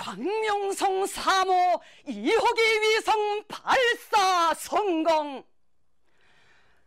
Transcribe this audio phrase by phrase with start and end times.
[0.00, 5.44] 광명성 3호 2호기 위성 발사 성공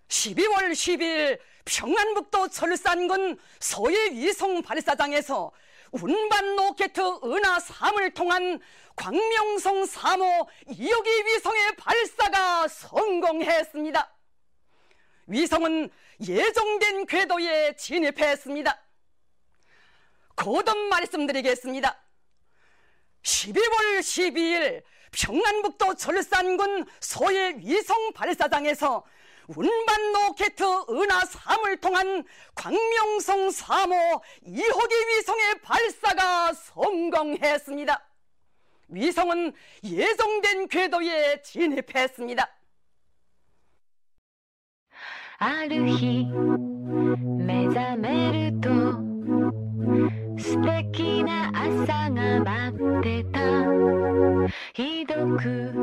[0.08, 5.52] 12월 10일 평안북도 철산군 서해 위성 발사장에서
[5.92, 8.60] 운반 로켓 은하 3을 통한
[8.96, 14.12] 광명성 3호 2호기 위성의 발사가 성공했습니다.
[15.28, 18.82] 위성은 예정된 궤도에 진입했습니다.
[20.36, 22.04] 거듭 말씀드리겠습니다.
[23.24, 29.04] 12월 12일 평안북도 절산군 소일 위성 발사장에서
[29.48, 32.24] 운반 로켓트 은하 3을 통한
[32.56, 38.10] 광명성 3호 2호기 위성의 발사가 성공했습니다.
[38.90, 39.54] 위성은
[39.84, 42.50] 예정된 궤도에 진입했습니다.
[45.38, 46.26] 아르히
[47.46, 48.43] 메자메르
[50.54, 53.40] 素敵な朝が待ってた。
[54.74, 55.74] ひどく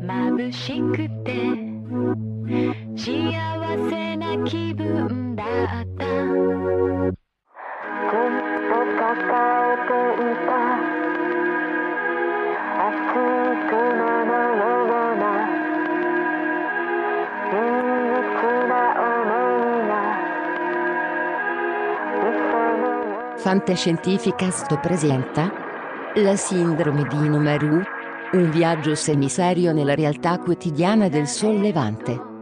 [0.00, 1.34] 眩しくて
[2.96, 6.95] 幸せな気分だった。
[23.46, 25.52] Fantascientificast presenta
[26.16, 27.80] La sindrome di Inomaru,
[28.32, 32.10] un viaggio semiserio nella realtà quotidiana del sollevante.
[32.10, 32.35] 愛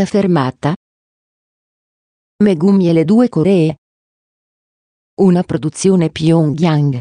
[0.00, 0.72] Terza fermata.
[2.42, 3.74] Megumi e le due Coree.
[5.20, 6.98] Una produzione Pyongyang.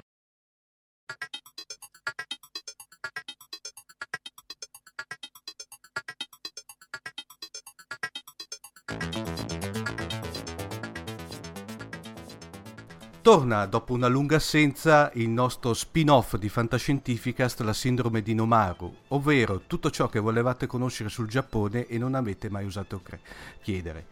[13.30, 19.62] Torna dopo una lunga assenza il nostro spin-off di Fantascientificast, la sindrome di Nomaru, ovvero
[19.68, 23.20] tutto ciò che volevate conoscere sul Giappone e non avete mai usato cre-
[23.62, 24.06] chiedere.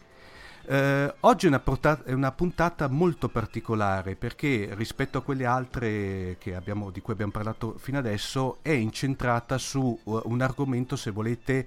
[0.67, 6.37] Eh, oggi è una, porta- è una puntata molto particolare perché rispetto a quelle altre
[6.53, 11.65] abbiamo- di cui abbiamo parlato fino adesso è incentrata su uh, un argomento, se volete,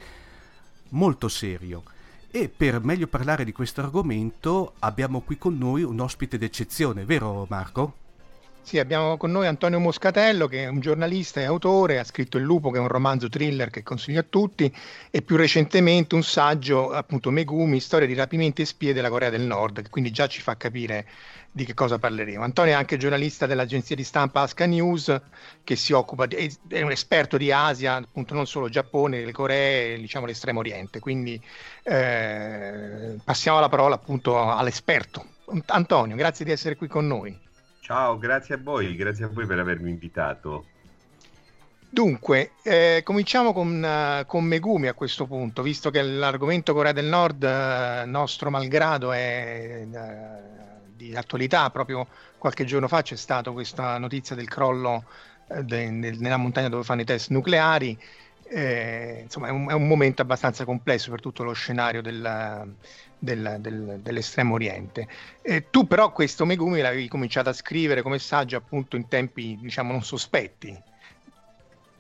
[0.90, 1.82] molto serio.
[2.32, 7.44] E per meglio parlare di questo argomento abbiamo qui con noi un ospite d'eccezione, vero
[7.48, 7.94] Marco?
[8.62, 12.44] Sì, abbiamo con noi Antonio Moscatello che è un giornalista e autore, ha scritto Il
[12.44, 14.72] lupo che è un romanzo thriller che consiglio a tutti
[15.10, 19.40] e più recentemente un saggio, appunto Megumi, storia di rapimenti e spie della Corea del
[19.40, 21.06] Nord, che quindi già ci fa capire
[21.50, 22.44] di che cosa parleremo.
[22.44, 25.20] Antonio è anche giornalista dell'agenzia di stampa Aska News
[25.64, 26.36] che si occupa, di,
[26.68, 31.42] è un esperto di Asia, appunto non solo Giappone, le Coree, diciamo l'estremo oriente, quindi
[31.82, 35.26] eh, passiamo la parola appunto all'esperto.
[35.66, 37.48] Antonio, grazie di essere qui con noi.
[37.90, 40.64] Ciao, grazie a voi, grazie a voi per avermi invitato.
[41.88, 47.06] Dunque, eh, cominciamo con, uh, con, Megumi a questo punto, visto che l'argomento Corea del
[47.06, 51.68] Nord, uh, nostro malgrado, è uh, di attualità.
[51.70, 52.06] Proprio
[52.38, 55.02] qualche giorno fa c'è stata questa notizia del crollo
[55.48, 57.98] de, de, nella montagna dove fanno i test nucleari.
[58.52, 62.76] Eh, insomma, è un, è un, momento abbastanza complesso per tutto lo scenario del,
[63.20, 65.06] del, del, dell'estremo oriente.
[65.42, 69.92] Eh, tu però questo Megumi l'avevi cominciato a scrivere come saggio appunto in tempi diciamo
[69.92, 70.76] non sospetti.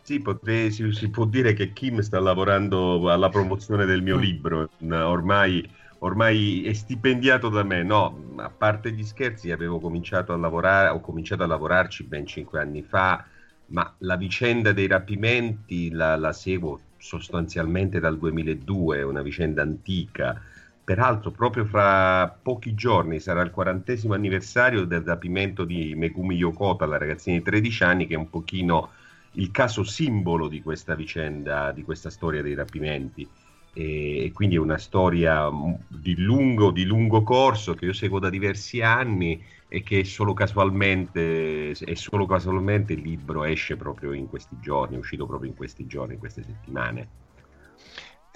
[0.02, 4.20] Sì, potrei, si, si, può dire che Kim sta lavorando alla promozione del mio mm.
[4.20, 10.36] libro, ormai, ormai è stipendiato da me, no, a parte gli scherzi avevo cominciato a
[10.36, 13.24] lavorare, ho cominciato a lavorarci ben cinque anni fa,
[13.66, 20.42] ma la vicenda dei rapimenti la, la seguo sostanzialmente dal 2002, è una vicenda antica,
[20.90, 26.98] Peraltro, proprio fra pochi giorni sarà il quarantesimo anniversario del rapimento di Megumi Yokota, la
[26.98, 28.90] ragazzina di 13 anni, che è un pochino
[29.34, 33.32] il caso simbolo di questa vicenda, di questa storia dei rapimenti.
[33.72, 35.48] E, quindi è una storia
[35.86, 41.72] di lungo, di lungo corso che io seguo da diversi anni e che solo casualmente,
[41.94, 46.14] solo casualmente il libro esce proprio in questi giorni, è uscito proprio in questi giorni,
[46.14, 47.10] in queste settimane.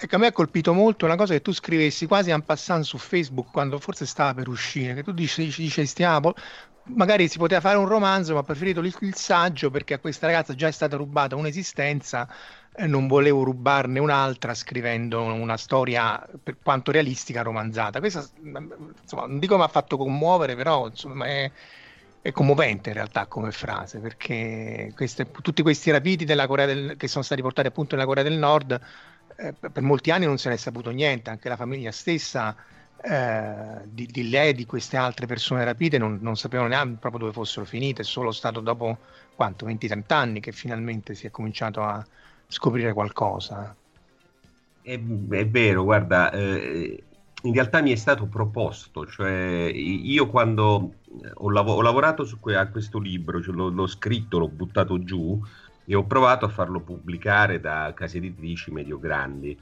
[0.05, 2.99] Ecco, a me ha colpito molto una cosa che tu scrivessi quasi en passant su
[2.99, 6.21] Facebook quando forse stava per uscire, che tu dici, dicesti, ah,
[6.89, 10.27] magari si poteva fare un romanzo, ma ho preferito il, il, saggio perché a questa
[10.27, 12.29] ragazza già è stata rubata un'esistenza
[12.75, 17.97] e non volevo rubarne un'altra scrivendo una storia per quanto realistica romanzata.
[17.97, 21.51] Questa, insomma, non dico mi ha fatto commuovere, però insomma, è,
[22.21, 27.41] è commovente in realtà come frase, perché queste, tutti questi rapiti del, che sono stati
[27.41, 28.79] portati appunto nella Corea del Nord
[29.35, 32.55] eh, per molti anni non se ne è saputo niente, anche la famiglia stessa
[33.01, 37.21] eh, di, di, lei e di queste altre persone rapite non, non, sapevano neanche proprio
[37.21, 38.97] dove fossero finite, è solo stato dopo
[39.35, 42.05] quanto, 20-30 anni che finalmente si è cominciato a
[42.47, 43.75] scoprire qualcosa.
[44.81, 44.99] È,
[45.29, 47.03] è vero, guarda, eh,
[47.43, 50.95] in realtà mi è stato proposto, cioè io quando
[51.33, 55.03] ho, lav- ho lavorato su que- a questo libro, cioè l'ho, l'ho scritto, l'ho buttato
[55.03, 55.39] giù,
[55.85, 59.57] e ho provato a farlo pubblicare da case editrici medio-grandi,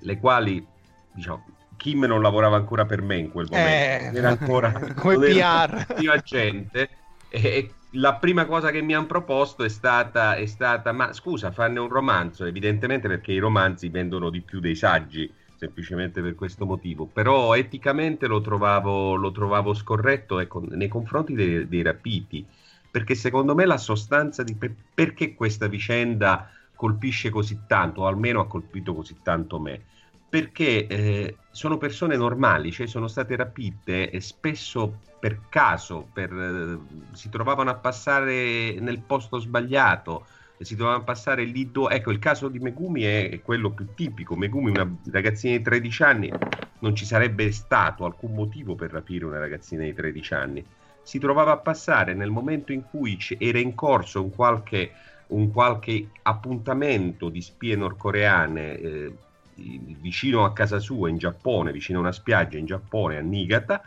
[0.00, 0.64] le quali,
[1.12, 1.44] diciamo,
[1.76, 5.96] Kim non lavorava ancora per me in quel momento, eh, era ancora come PR.
[6.00, 6.88] Io agente.
[7.28, 11.80] E la prima cosa che mi hanno proposto è stata, è stata, ma scusa, fanne
[11.80, 17.06] un romanzo, evidentemente perché i romanzi vendono di più dei saggi, semplicemente per questo motivo,
[17.06, 22.46] però eticamente lo trovavo, lo trovavo scorretto ecco, nei confronti dei, dei rapiti
[22.96, 28.40] perché secondo me la sostanza di per- perché questa vicenda colpisce così tanto, o almeno
[28.40, 29.82] ha colpito così tanto me,
[30.30, 36.78] perché eh, sono persone normali, cioè sono state rapite e spesso per caso, per, eh,
[37.12, 40.24] si trovavano a passare nel posto sbagliato,
[40.58, 41.96] si trovavano a passare lì dove...
[41.96, 44.36] Ecco, il caso di Megumi è, quello più tipico.
[44.36, 46.32] Megumi, una ragazzina di 13 anni,
[46.78, 50.64] non ci sarebbe stato alcun motivo per rapire una ragazzina di 13 anni
[51.06, 54.90] si trovava a passare nel momento in cui era in corso un qualche,
[55.28, 59.12] un qualche appuntamento di spie nordcoreane eh,
[59.54, 63.82] vicino a casa sua in Giappone, vicino a una spiaggia in Giappone, a Niigata,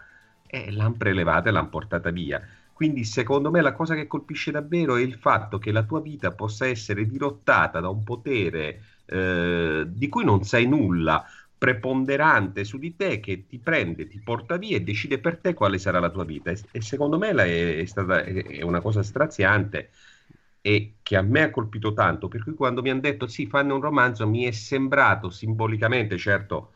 [0.47, 2.41] e l'hanno prelevata e l'hanno portata via.
[2.71, 6.31] Quindi secondo me la cosa che colpisce davvero è il fatto che la tua vita
[6.31, 11.25] possa essere dirottata da un potere eh, di cui non sai nulla,
[11.59, 15.77] preponderante su di te che ti prende, ti porta via e decide per te quale
[15.77, 16.49] sarà la tua vita.
[16.49, 19.89] E, e secondo me è, è, stata, è una cosa straziante
[20.61, 23.75] e che a me ha colpito tanto, per cui quando mi hanno detto sì, fanno
[23.75, 26.71] un romanzo, mi è sembrato simbolicamente, certo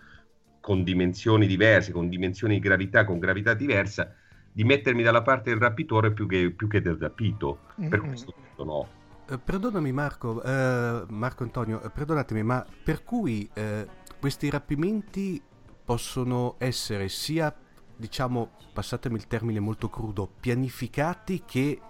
[0.60, 4.16] con dimensioni diverse, con dimensioni di gravità, con gravità diversa,
[4.50, 7.60] di mettermi dalla parte del rapitore più che, più che del rapito.
[7.80, 7.90] Mm-hmm.
[7.90, 8.88] Per questo no.
[9.30, 13.86] Eh, perdonami Marco, eh, Marco Antonio, eh, perdonatemi, ma per cui eh,
[14.24, 15.44] questi rapimenti
[15.84, 17.54] possono essere sia,
[17.94, 21.82] diciamo, passatemi il termine molto crudo, pianificati che,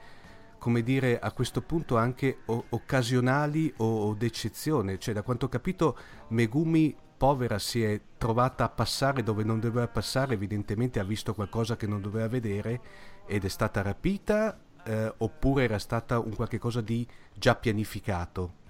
[0.57, 4.97] come dire, a questo punto anche o- occasionali o-, o d'eccezione.
[4.97, 5.95] Cioè, da quanto ho capito,
[6.29, 11.75] Megumi povera si è trovata a passare dove non doveva passare, evidentemente ha visto qualcosa
[11.75, 12.81] che non doveva vedere
[13.27, 18.62] ed è stata rapita eh, oppure era stata un qualche cosa di già pianificato?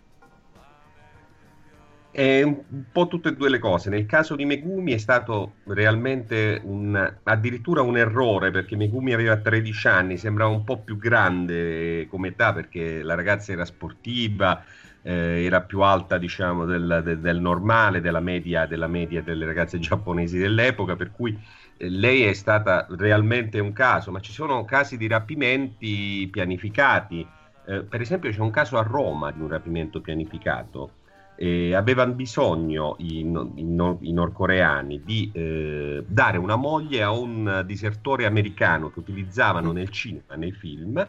[2.13, 3.89] È un po' tutte e due le cose.
[3.89, 9.87] Nel caso di Megumi è stato realmente un, addirittura un errore perché Megumi aveva 13
[9.87, 14.63] anni, sembrava un po' più grande come età perché la ragazza era sportiva,
[15.01, 19.79] eh, era più alta diciamo del, del, del normale, della media, della media, delle ragazze
[19.79, 21.35] giapponesi dell'epoca, per cui
[21.77, 27.27] eh, lei è stata realmente un caso, ma ci sono casi di rapimenti pianificati.
[27.65, 31.01] Eh, per esempio c'è un caso a Roma di un rapimento pianificato
[31.35, 38.25] eh, avevano bisogno i, i, i nordcoreani di eh, dare una moglie a un disertore
[38.25, 41.07] americano che utilizzavano nel cinema, nei film,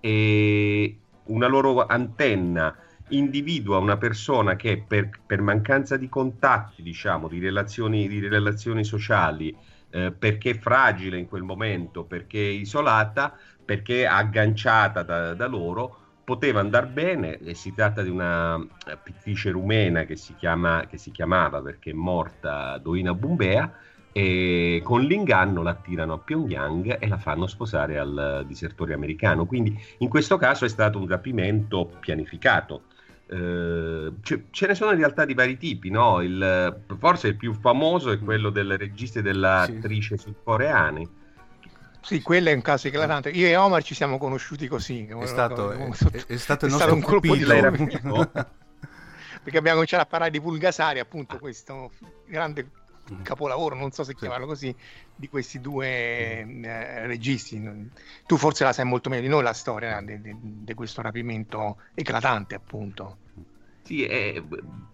[0.00, 2.76] e una loro antenna
[3.08, 9.54] individua una persona che per, per mancanza di contatti, diciamo, di relazioni, di relazioni sociali,
[9.90, 15.98] eh, perché è fragile in quel momento, perché è isolata, perché agganciata da, da loro,
[16.24, 20.96] poteva andare bene e si tratta di una eh, pittrice rumena che si, chiama, che
[20.96, 23.72] si chiamava perché è morta Doina Bumbea
[24.10, 29.44] e con l'inganno la tirano a Pyongyang e la fanno sposare al disertore americano.
[29.44, 32.84] Quindi in questo caso è stato un rapimento pianificato.
[33.26, 36.22] Eh, ce, ce, ne sono in realtà di vari tipi, no?
[36.22, 40.24] il, forse il più famoso è quello del regista e dell'attrice sì.
[40.24, 41.22] sudcoreane
[42.04, 43.30] sì, quello è un caso eclatante.
[43.30, 45.06] Io e Omar ci siamo conosciuti così.
[45.06, 45.88] È stato, è,
[46.26, 47.70] è, stato, è stato un colpo di loro.
[49.44, 51.92] Perché abbiamo cominciato a parlare di Pulgasari, appunto, questo
[52.26, 52.70] grande
[53.12, 53.22] mm.
[53.22, 54.74] capolavoro, non so se chiamarlo così,
[55.14, 57.90] di questi due eh, registi.
[58.26, 63.16] Tu forse la sai molto meglio di noi la storia di questo rapimento eclatante, appunto.
[63.82, 64.42] Sì, è,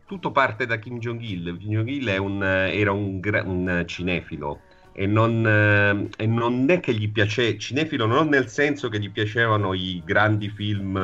[0.06, 1.56] tutto parte da Kim Jong-il.
[1.58, 4.60] Kim Jong-il un, era un, un cinefilo
[5.00, 9.10] e non, eh, e non è che gli piace cinefilo non nel senso che gli
[9.10, 10.94] piacevano i grandi film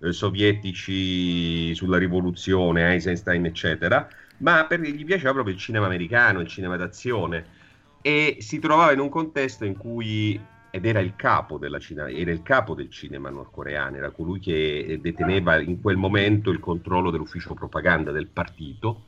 [0.00, 6.48] eh, sovietici sulla rivoluzione, Eisenstein eccetera, ma perché gli piaceva proprio il cinema americano, il
[6.48, 7.44] cinema d'azione.
[8.02, 12.32] E si trovava in un contesto in cui ed era il capo della Cina, era
[12.32, 17.54] il capo del cinema nordcoreano, era colui che deteneva in quel momento il controllo dell'ufficio
[17.54, 19.04] propaganda del partito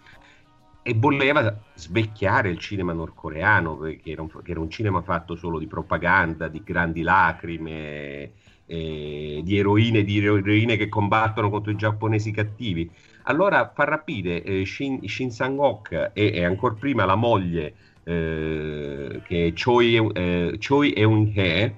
[0.88, 5.66] e voleva svecchiare il cinema nordcoreano, che era, un, era un cinema fatto solo di
[5.66, 8.30] propaganda, di grandi lacrime,
[8.64, 12.90] eh, di eroine di eroine che combattono contro i giapponesi cattivi.
[13.24, 19.46] Allora fa rapire eh, Shin, Shin Sang-ok e, e ancora prima la moglie eh, che
[19.48, 21.74] è Choi, eh, Choi Eun-hee,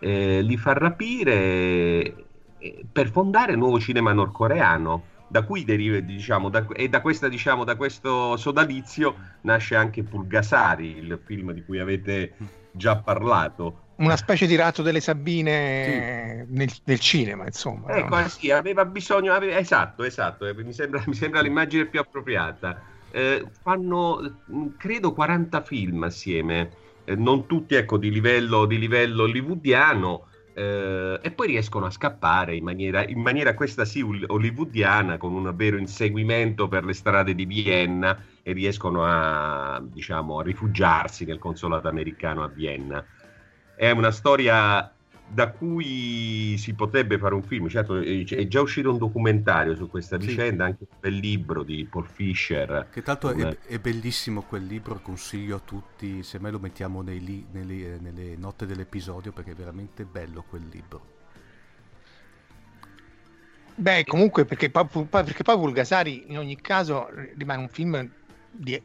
[0.00, 2.26] eh, li fa rapire
[2.58, 7.28] eh, per fondare il nuovo cinema nordcoreano da cui deriva, diciamo, da, e da, questa,
[7.28, 12.34] diciamo, da questo sodalizio nasce anche Pulgasari, il film di cui avete
[12.72, 13.88] già parlato.
[13.96, 16.52] Una specie di ratto delle Sabine sì.
[16.52, 17.94] nel, nel, cinema, insomma.
[17.94, 18.28] Ecco, no?
[18.28, 22.82] sì, aveva bisogno, aveva, esatto, esatto, eh, mi sembra, mi sembra l'immagine più appropriata.
[23.12, 24.40] Eh, fanno,
[24.78, 26.70] credo, 40 film assieme,
[27.04, 30.26] eh, non tutti, ecco, di livello, di livello hollywoodiano,
[30.60, 35.50] eh, e poi riescono a scappare in maniera, in maniera questa sì hollywoodiana con un
[35.56, 41.88] vero inseguimento per le strade di Vienna e riescono a, diciamo, a rifugiarsi nel consolato
[41.88, 43.02] americano a Vienna.
[43.74, 44.92] È una storia
[45.32, 47.68] da cui si potrebbe fare un film.
[47.68, 50.70] Certo, è già uscito un documentario su questa vicenda, sì.
[50.70, 52.88] anche un bel libro di Paul Fisher.
[52.90, 57.46] Che tanto è, è, bellissimo quel libro, consiglio a tutti, se mai lo mettiamo nei,
[57.52, 61.18] nelle, nelle note dell'episodio perché è veramente bello quel libro.
[63.76, 68.10] Beh, comunque, perché, perché poi Vulgasari in ogni caso rimane un film
[68.50, 68.82] di,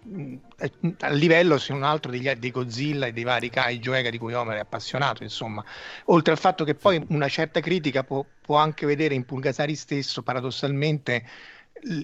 [0.99, 4.33] a livello se non altro degli, dei Godzilla e dei vari kaiju Ega di cui
[4.33, 5.63] Homer è appassionato insomma
[6.05, 10.21] oltre al fatto che poi una certa critica può, può anche vedere in Pulgasari stesso
[10.21, 11.25] paradossalmente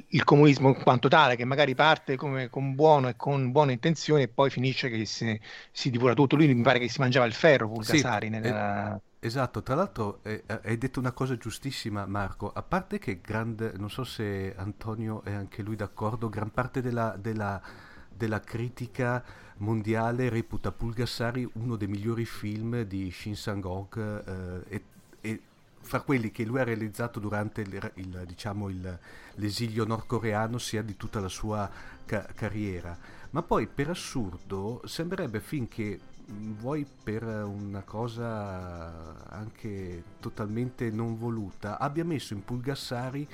[0.10, 4.24] il comunismo in quanto tale, che magari parte come, con buono e con buone intenzioni
[4.24, 5.40] e poi finisce che si,
[5.72, 6.36] si divora tutto.
[6.36, 8.28] Lui mi pare che si mangiava il ferro, Pulgasari.
[8.28, 8.96] Sì, nella...
[8.96, 13.74] eh, esatto, tra l'altro eh, hai detto una cosa giustissima Marco, a parte che grande,
[13.78, 17.62] non so se Antonio è anche lui d'accordo, gran parte della, della,
[18.10, 19.24] della critica
[19.58, 24.84] mondiale reputa Pulgasari uno dei migliori film di Shin Sang-ok eh, e,
[25.22, 25.42] e
[25.82, 29.00] fra quelli che lui ha realizzato durante il, il, diciamo, il,
[29.36, 31.70] l'esilio nordcoreano sia di tutta la sua
[32.06, 32.98] ca- carriera.
[33.32, 42.06] Ma poi per assurdo sembrerebbe finché vuoi per una cosa anche totalmente non voluta, abbia
[42.06, 43.28] messo in Pulgassari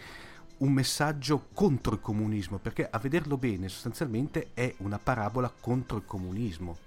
[0.57, 6.03] un messaggio contro il comunismo, perché a vederlo bene sostanzialmente è una parabola contro il
[6.05, 6.77] comunismo.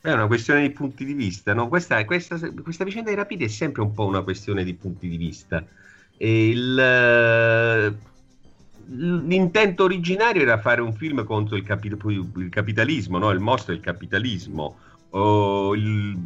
[0.00, 1.68] È una questione di punti di vista, no?
[1.68, 5.16] questa, questa, questa, vicenda dei rapiti è sempre un po' una questione di punti di
[5.16, 5.64] vista.
[6.18, 7.98] Il,
[8.88, 13.30] l'intento originario era fare un film contro il, capi- il capitalismo, no?
[13.30, 14.78] il mostro del capitalismo.
[15.10, 16.16] Oh, il,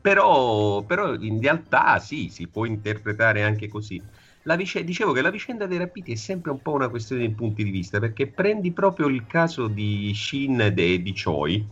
[0.00, 4.02] però, però, in realtà sì, si può interpretare anche così.
[4.42, 7.62] Vic- dicevo che la vicenda dei rapiti è sempre un po' una questione di punti
[7.62, 11.66] di vista, perché prendi proprio il caso di Shin e di Choi,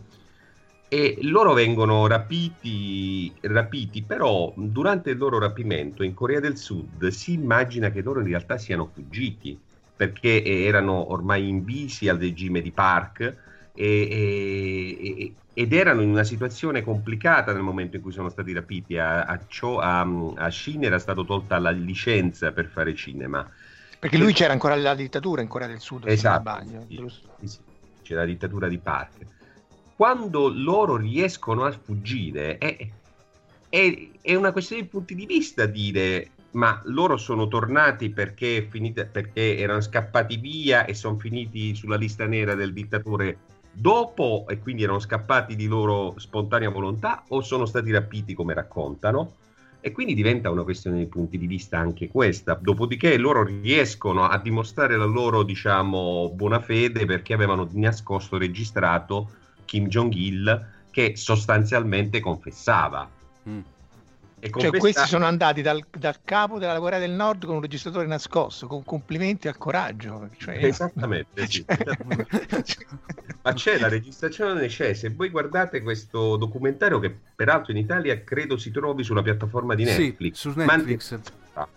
[0.91, 7.33] e loro vengono rapiti, rapiti, però durante il loro rapimento in Corea del Sud si
[7.33, 9.59] immagina che loro in realtà siano fuggiti
[9.99, 13.35] perché erano ormai invisi al regime di Park e,
[13.75, 18.97] e, ed erano in una situazione complicata nel momento in cui sono stati rapiti.
[18.97, 19.37] A, a,
[19.81, 23.45] a, a Shin era stata tolta la licenza per fare cinema.
[23.99, 27.03] Perché lui c'era ancora la dittatura in Corea del Sud, esatto, sì,
[27.41, 27.57] sì, sì,
[28.01, 29.25] c'era la dittatura di Park.
[29.97, 32.87] Quando loro riescono a fuggire, è,
[33.67, 39.05] è, è una questione di punti di vista dire ma loro sono tornati perché, finite,
[39.05, 43.37] perché erano scappati via e sono finiti sulla lista nera del dittatore
[43.71, 49.35] dopo e quindi erano scappati di loro spontanea volontà o sono stati rapiti come raccontano?
[49.81, 52.57] E quindi diventa una questione di punti di vista anche questa.
[52.59, 59.29] Dopodiché loro riescono a dimostrare la loro, diciamo, buona fede perché avevano nascosto registrato
[59.63, 63.09] Kim Jong-il che sostanzialmente confessava.
[63.47, 63.59] Mm.
[64.41, 64.79] Cioè, questa...
[64.79, 68.83] questi sono andati dal, dal, capo della Corea del Nord con un registratore nascosto, con
[68.83, 70.29] complimenti al coraggio.
[70.37, 70.63] Cioè...
[70.63, 71.65] Esattamente, sì.
[73.41, 74.93] Ma c'è la registrazione, c'è.
[74.93, 79.83] Se voi guardate questo documentario, che peraltro in Italia credo si trovi sulla piattaforma di
[79.83, 80.35] Netflix.
[80.35, 81.11] Sì, su Netflix.
[81.11, 81.67] Man...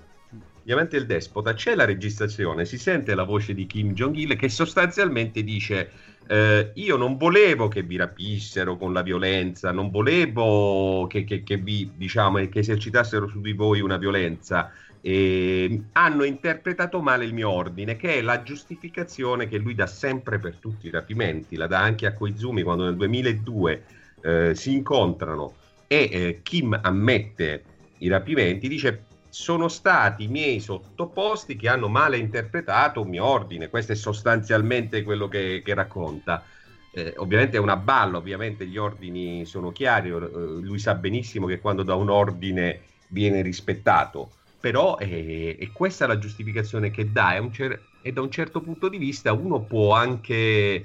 [0.64, 4.48] Gli amanti del despota, c'è la registrazione, si sente la voce di Kim Jong-il che
[4.48, 5.90] sostanzialmente dice
[6.26, 11.56] eh, io non volevo che vi rapissero con la violenza, non volevo che, che, che
[11.56, 14.70] vi diciamo che esercitassero su di voi una violenza.
[15.04, 20.38] E hanno interpretato male il mio ordine, che è la giustificazione che lui dà sempre
[20.38, 23.82] per tutti i rapimenti, la dà anche a Koizumi quando nel 2002
[24.22, 25.54] eh, si incontrano
[25.88, 27.64] e eh, Kim ammette
[27.98, 33.70] i rapimenti, dice sono stati i miei sottoposti che hanno male interpretato un mio ordine.
[33.70, 36.44] Questo è sostanzialmente quello che, che racconta.
[36.92, 40.18] Eh, ovviamente è una balla, ovviamente gli ordini sono chiari, eh,
[40.60, 46.18] lui sa benissimo che quando da un ordine viene rispettato, però eh, è questa la
[46.18, 50.84] giustificazione che dà cer- e da un certo punto di vista uno può anche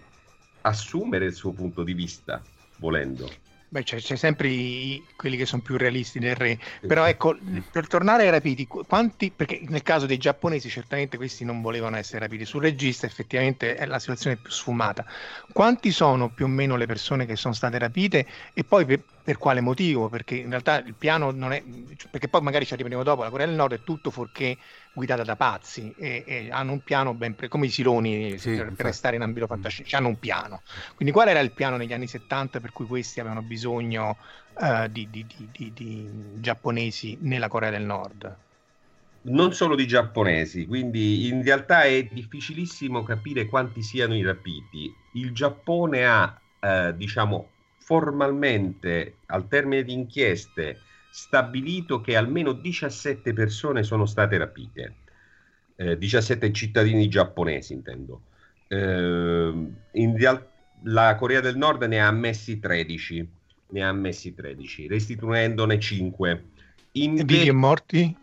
[0.62, 2.42] assumere il suo punto di vista,
[2.78, 3.30] volendo.
[3.70, 7.38] Beh, c'è, c'è sempre i, quelli che sono più realisti del re, però ecco,
[7.70, 12.20] per tornare ai rapiti, quanti, perché nel caso dei giapponesi certamente questi non volevano essere
[12.20, 15.06] rapiti, sul regista effettivamente è la situazione più sfumata.
[15.52, 19.38] Quanti sono più o meno le persone che sono state rapite e poi per, per
[19.38, 20.08] quale motivo?
[20.08, 21.62] Perché in realtà il piano non è,
[22.10, 24.58] perché poi magari ci arriveremo dopo, la Corea del Nord è tutto fuorché
[24.98, 28.74] guidata da pazzi e, e hanno un piano ben pre- come i Siloni sì, per,
[28.74, 30.64] per, restare in ambito fantascienza, hanno un piano.
[30.96, 34.18] Quindi qual era il piano negli anni 70 per cui questi avevano bisogno
[34.56, 38.38] uh, di, di, di, di giapponesi nella Corea del Nord?
[39.30, 44.90] non solo di giapponesi, quindi in realtà è difficilissimo capire quanti siano i rapiti.
[45.16, 50.80] Il Giappone ha, eh, diciamo, formalmente al termine di inchieste
[51.18, 54.98] stabilito che almeno 17 persone sono state rapite,
[55.76, 58.22] eh, 17 cittadini giapponesi intendo.
[58.68, 60.48] Eh, in real-
[60.84, 63.28] la Corea del Nord ne ha ammessi 13,
[63.70, 66.44] ne ha ammessi 13, restituendone 5.
[66.92, 68.18] Invece, vivi e morti?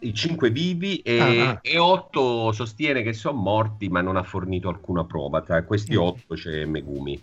[0.00, 1.58] I 5 vivi e, ah, ah.
[1.62, 5.40] e 8 sostiene che sono morti ma non ha fornito alcuna prova.
[5.42, 6.36] Tra questi 8 mm.
[6.36, 7.22] c'è Megumi.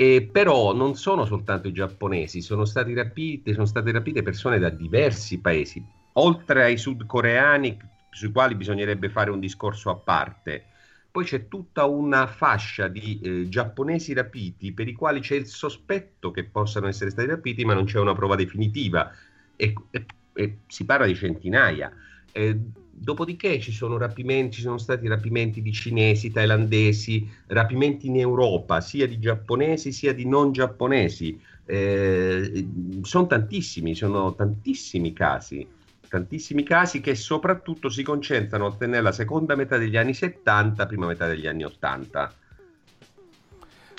[0.00, 2.62] E però non sono soltanto i giapponesi, sono,
[2.94, 7.76] rapiti, sono state rapite persone da diversi paesi, oltre ai sudcoreani
[8.08, 10.66] sui quali bisognerebbe fare un discorso a parte.
[11.10, 16.30] Poi c'è tutta una fascia di eh, giapponesi rapiti per i quali c'è il sospetto
[16.30, 19.10] che possano essere stati rapiti, ma non c'è una prova definitiva.
[19.56, 21.92] E, e, e si parla di centinaia.
[22.30, 22.56] Eh,
[23.00, 29.06] Dopodiché ci sono rapimenti, ci sono stati rapimenti di cinesi, thailandesi, rapimenti in Europa, sia
[29.06, 31.40] di giapponesi sia di non giapponesi.
[31.64, 32.66] Eh,
[33.02, 35.66] sono tantissimi, sono tantissimi casi,
[36.08, 41.46] tantissimi casi che soprattutto si concentrano nella seconda metà degli anni 70, prima metà degli
[41.46, 42.32] anni 80.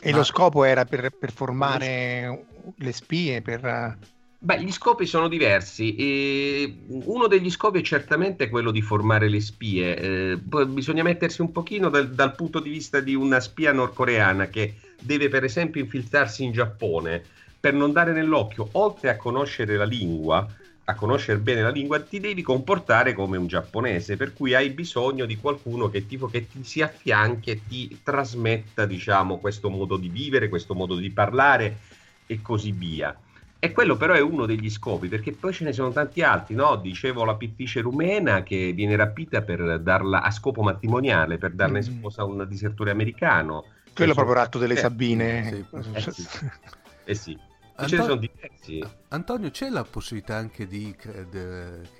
[0.01, 0.17] E Ma...
[0.17, 3.97] lo scopo era per, per formare le spie, per
[4.41, 5.95] Beh, gli scopi sono diversi.
[5.95, 9.97] E uno degli scopi è certamente quello di formare le spie.
[9.97, 14.75] Eh, bisogna mettersi un pochino dal, dal, punto di vista di una spia nordcoreana che
[15.01, 17.21] deve per esempio infiltrarsi in Giappone.
[17.59, 20.47] per non dare nell'occhio, oltre a conoscere la lingua,
[20.85, 25.25] a conoscere bene la lingua, ti devi comportare come un giapponese, per cui hai bisogno
[25.25, 30.07] di qualcuno che, tipo, che ti si affianchi e ti trasmetta, diciamo, questo modo di
[30.07, 31.79] vivere, questo modo di parlare
[32.25, 33.13] e così via.
[33.61, 36.77] E quello però è uno degli scopi, perché poi ce ne sono tanti altri, no?
[36.77, 41.81] Dicevo la pittrice rumena che viene rapita per darla a scopo matrimoniale, per darne mm.
[41.81, 43.65] sposa a un disertore americano.
[43.93, 45.65] Quello è proprio ratto delle eh, Sabine.
[45.93, 46.27] Eh, sì.
[47.03, 47.37] eh sì.
[47.75, 48.83] Anton- ce ne sono diversi.
[49.09, 50.95] Antonio, c'è la possibilità anche di,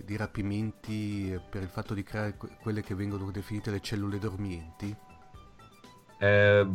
[0.05, 4.95] di, rapimenti per il fatto di creare quelle che vengono definite le cellule dormienti?
[6.19, 6.67] Eh,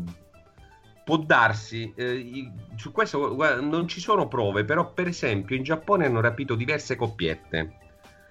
[1.04, 6.06] può darsi, eh, su questo guarda, non ci sono prove, però per esempio in Giappone
[6.06, 7.78] hanno rapito diverse coppiette.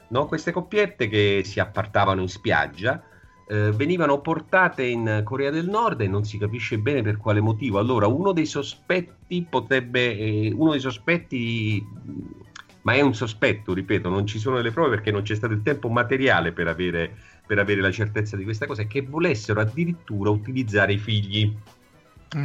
[0.10, 0.26] No?
[0.26, 3.02] Queste coppiette che si appartavano in spiaggia
[3.48, 7.78] eh, venivano portate in Corea del Nord e non si capisce bene per quale motivo.
[7.78, 11.86] Allora, uno dei sospetti potrebbe, eh, uno dei sospetti,
[12.82, 15.62] ma è un sospetto, ripeto, non ci sono le prove perché non c'è stato il
[15.62, 20.30] tempo materiale per avere, per avere la certezza di questa cosa, è che volessero addirittura
[20.30, 21.56] utilizzare i figli.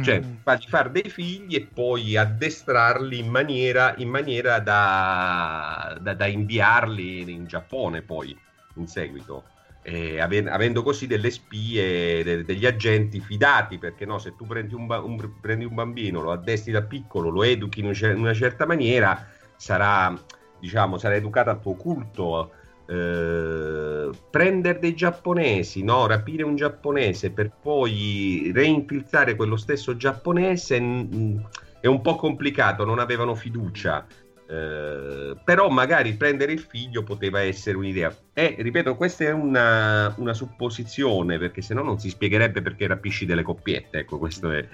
[0.03, 0.35] Cioè, mm.
[0.43, 7.31] fargli fare dei figli e poi addestrarli in maniera, in maniera da, da, da inviarli
[7.31, 8.37] in Giappone poi
[8.75, 9.45] in seguito
[9.81, 14.87] eh, avendo così delle spie, de- degli agenti fidati, perché no, se tu prendi un,
[14.89, 20.13] un, prendi un bambino, lo addestri da piccolo, lo educhi in una certa maniera, sarà,
[20.59, 22.53] diciamo, sarà educato al tuo culto.
[22.89, 26.07] Eh, prendere dei giapponesi, no?
[26.07, 31.49] rapire un giapponese per poi reinfiltrare quello stesso giapponese mh,
[31.81, 34.07] è un po' complicato, non avevano fiducia.
[34.49, 38.11] Eh, però magari prendere il figlio poteva essere un'idea.
[38.33, 43.27] E ripeto, questa è una, una supposizione, perché se no non si spiegherebbe perché rapisci
[43.27, 43.99] delle coppiette.
[43.99, 44.67] Ecco, questo è,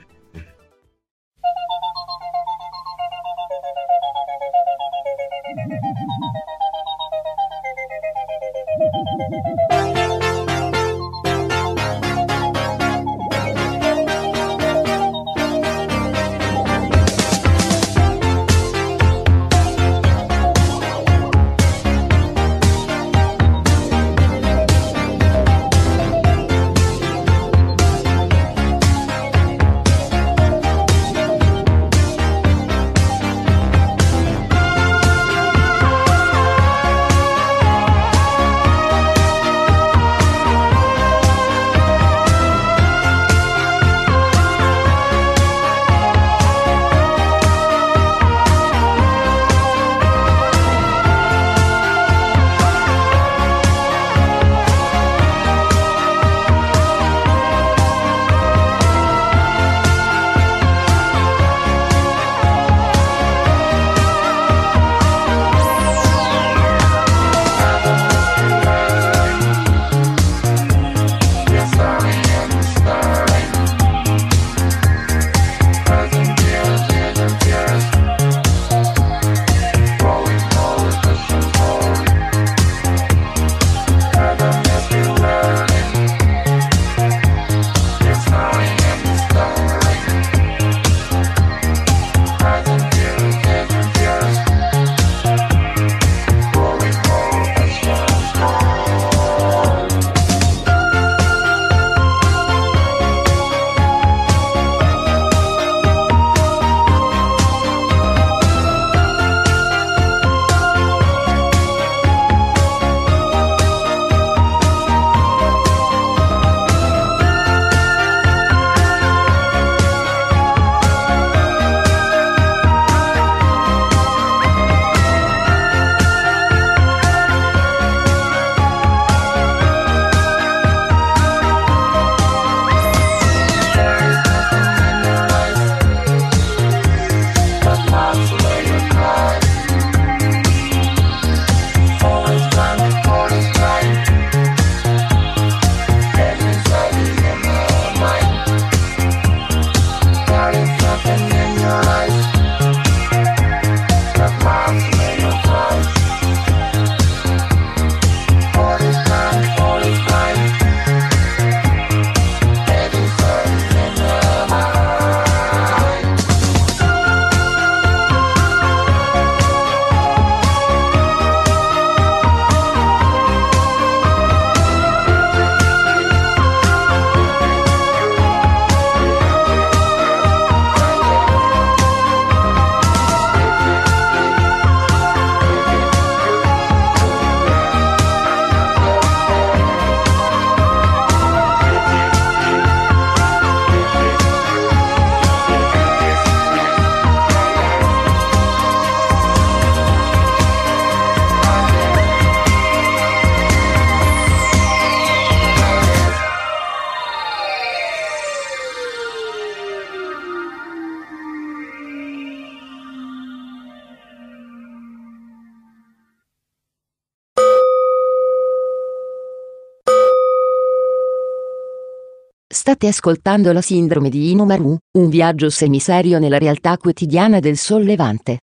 [222.85, 228.39] State ascoltando la sindrome di Inomaru, un viaggio semiserio nella realtà quotidiana del sollevante.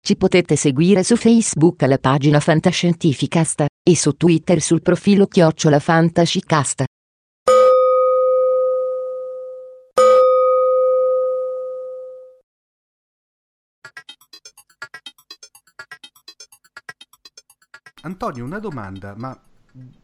[0.00, 6.84] Ci potete seguire su Facebook alla pagina Fantascientificast e su Twitter sul profilo Chiocciola Fantascicast.
[18.02, 19.38] Antonio, una domanda, ma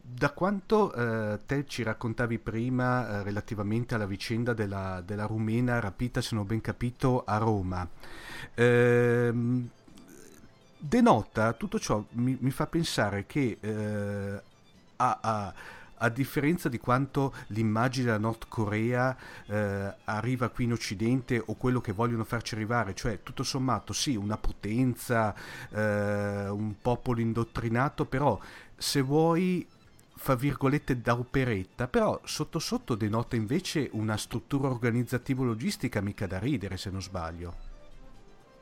[0.00, 6.20] da quanto eh, te ci raccontavi prima eh, relativamente alla vicenda della, della, rumena rapita,
[6.20, 7.88] se non ho ben capito, a Roma,
[8.54, 9.68] ehm,
[10.78, 14.42] denota tutto ciò, mi, mi, fa pensare che eh,
[14.96, 15.54] a, a,
[16.04, 21.80] a, differenza di quanto l'immagine della Nord Corea eh, arriva qui in Occidente o quello
[21.80, 25.34] che vogliono farci arrivare, cioè tutto sommato sì, una potenza,
[25.70, 28.38] eh, un popolo indottrinato, però
[28.76, 29.66] se vuoi
[30.16, 36.76] fra virgolette da operetta, però sotto sotto denota invece una struttura organizzativo-logistica mica da ridere
[36.76, 37.72] se non sbaglio.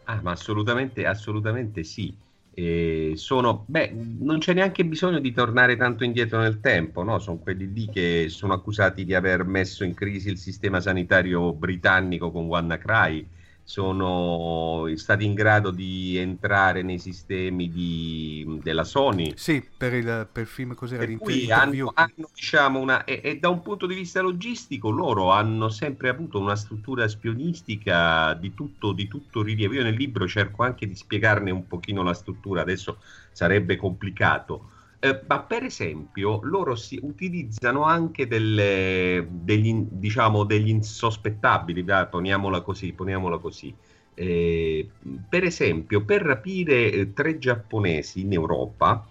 [0.04, 2.12] Ah, ma assolutamente, assolutamente sì.
[2.54, 7.18] Eh, sono, beh, non c'è neanche bisogno di tornare tanto indietro nel tempo, no?
[7.18, 12.30] Sono quelli lì che sono accusati di aver messo in crisi il sistema sanitario britannico
[12.30, 13.26] con WannaCry
[13.64, 19.32] sono stati in grado di entrare nei sistemi di, della Sony.
[19.36, 23.38] Sì, per il, per il film cos'era per cui hanno, hanno, diciamo una, e, e,
[23.38, 28.92] da un punto di vista logistico loro hanno sempre avuto una struttura spionistica di tutto,
[28.92, 29.74] di tutto rilievo.
[29.74, 32.98] Io nel libro cerco anche di spiegarne un pochino la struttura, adesso
[33.32, 34.70] sarebbe complicato
[35.04, 42.60] eh, ma per esempio loro si utilizzano anche delle, degli, diciamo, degli insospettabili, dai, poniamola
[42.60, 43.74] così, poniamola così.
[44.14, 44.88] Eh,
[45.28, 49.04] per esempio, per rapire eh, tre giapponesi in Europa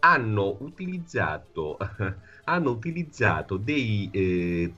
[0.00, 1.78] hanno utilizzato,
[2.44, 4.72] hanno utilizzato dei eh,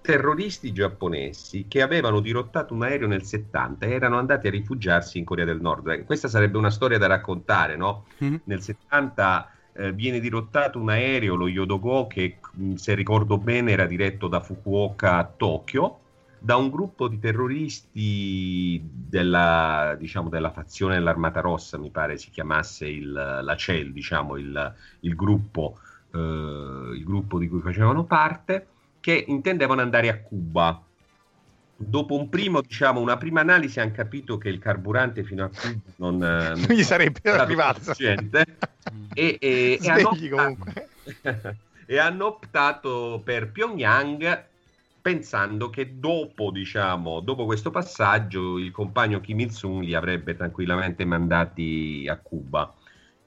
[0.00, 5.26] terroristi giapponesi che avevano dirottato un aereo nel 70 e erano andati a rifugiarsi in
[5.26, 6.06] Corea del Nord.
[6.06, 8.06] Questa sarebbe una storia da raccontare, no?
[8.24, 8.36] Mm-hmm.
[8.44, 12.38] Nel 70 eh, viene dirottato un aereo, lo Yodogo, che
[12.74, 16.00] se ricordo bene era diretto da Fukuoka a Tokyo,
[16.38, 22.88] da un gruppo di terroristi della, diciamo, della fazione dell'Armata Rossa, mi pare si chiamasse
[22.88, 25.78] il, la CEL, diciamo, il, il, gruppo,
[26.12, 28.66] eh, il gruppo di cui facevano parte,
[29.00, 30.82] che intendevano andare a Cuba
[31.76, 35.78] dopo un primo, diciamo, una prima analisi hanno capito che il carburante fino a qui
[35.96, 37.82] non, eh, non gli sarebbe arrivato.
[37.82, 38.44] sufficiente.
[39.12, 40.56] E, e, e, hanno optato,
[41.86, 44.44] e, hanno optato, per Pyongyang
[45.02, 52.06] pensando che dopo, diciamo, dopo questo passaggio il compagno Kim Il-sung li avrebbe tranquillamente mandati
[52.08, 52.74] a Cuba.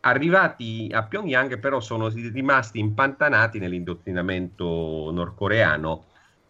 [0.02, 6.06] Arrivati a Pyongyang però sono rimasti impantanati nell'indottrinamento nordcoreano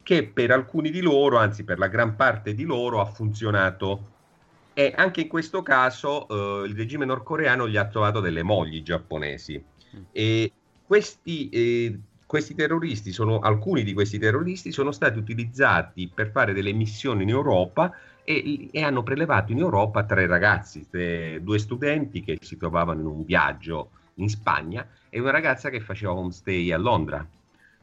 [0.10, 4.08] che per alcuni di loro, anzi per la gran parte di loro, ha funzionato.
[4.74, 9.64] E anche in questo caso eh, il regime nordcoreano gli ha trovato delle mogli giapponesi.
[10.12, 10.52] E
[10.84, 16.74] questi, eh, questi terroristi, sono, alcuni di questi terroristi sono stati utilizzati per fare delle
[16.74, 22.40] missioni in Europa e, e hanno prelevato in Europa tre ragazzi, tre, due studenti che
[22.42, 27.24] si trovavano in un viaggio in Spagna e una ragazza che faceva homestay a Londra.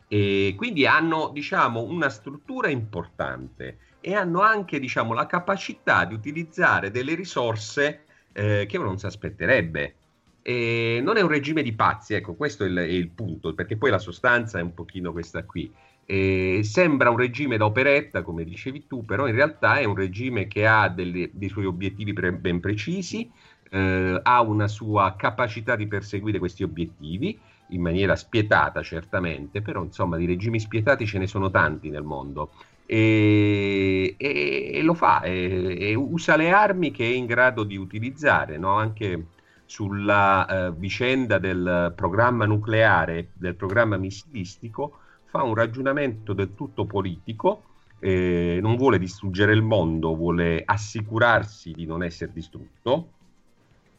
[0.08, 6.90] E quindi hanno diciamo, una struttura importante e hanno anche diciamo, la capacità di utilizzare
[6.90, 9.94] delle risorse eh, che uno non si aspetterebbe.
[10.42, 13.76] E non è un regime di pazzi, ecco, questo è il, è il, punto, perché
[13.76, 15.72] poi la sostanza è un pochino questa qui.
[16.04, 20.46] E sembra un regime da operetta, come dicevi tu, però in realtà è un regime
[20.46, 23.28] che ha delle, dei suoi obiettivi pre- ben precisi,
[23.70, 27.36] eh, ha una sua capacità di perseguire questi obiettivi
[27.68, 32.50] in maniera spietata certamente, però insomma di regimi spietati ce ne sono tanti nel mondo
[32.86, 37.76] e, e, e lo fa e, e, usa le armi che è in grado di
[37.76, 38.74] utilizzare, no?
[38.76, 39.26] anche
[39.64, 47.62] sulla uh, vicenda del programma nucleare, del programma missilistico, fa un ragionamento del tutto politico,
[47.98, 53.08] eh, non vuole distruggere il mondo, vuole assicurarsi di non essere distrutto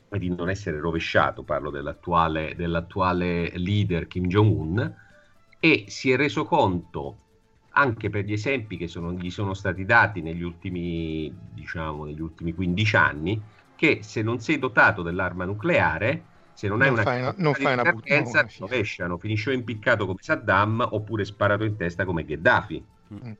[0.10, 4.96] e di non essere rovesciato, parlo dell'attuale, dell'attuale leader Kim Jong-un,
[5.60, 7.18] e si è reso conto
[7.72, 12.54] anche per gli esempi che sono, gli sono stati dati negli ultimi, diciamo, negli ultimi
[12.54, 13.42] 15 anni,
[13.76, 17.74] che se non sei dotato dell'arma nucleare, se non, non hai una fai, non fai
[17.74, 22.84] una partenza, rovesciano, finisce impiccato come Saddam oppure sparato in testa come Gheddafi.
[23.14, 23.32] Mm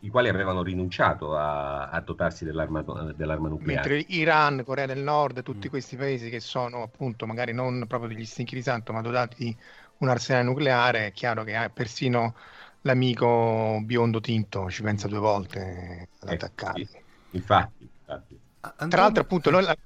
[0.00, 2.82] i quali avevano rinunciato a, a dotarsi dell'arma,
[3.14, 3.88] dell'arma, nucleare.
[3.88, 5.68] Mentre Iran, Corea del Nord, tutti mm.
[5.68, 9.56] questi paesi che sono appunto magari non proprio degli stinchi di santo, ma dotati di
[9.98, 12.34] un arsenale nucleare, è chiaro che persino
[12.82, 16.84] l'amico biondo tinto ci pensa due volte ad Eh, attaccarli.
[16.84, 18.40] sì, infatti, infatti.
[18.88, 19.76] Tra l'altro, appunto, noi la-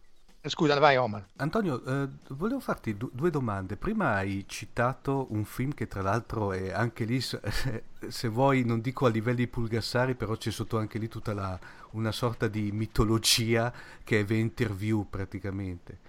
[0.48, 1.28] scusa, vai Omar.
[1.36, 3.76] Antonio, eh, volevo farti du- due domande.
[3.76, 7.40] Prima hai citato un film che tra l'altro è anche lì, se,
[8.08, 11.58] se vuoi, non dico a livelli pulgassari, però c'è sotto anche lì tutta la-
[11.92, 16.00] una sorta di mitologia che è The Interview praticamente.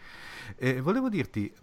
[0.56, 1.54] E volevo dirti,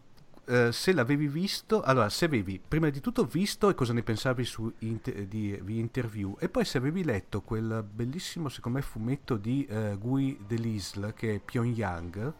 [0.46, 4.44] eh, se l'avevi visto, allora se avevi prima di tutto visto e cosa ne pensavi
[4.44, 9.37] su Inter- di The Interview e poi se avevi letto quel bellissimo secondo me fumetto
[9.37, 12.33] di eh, Guy Delisle che è Pyongyang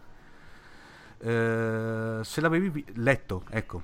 [1.21, 3.83] eh, se l'avevi vi- letto, ecco.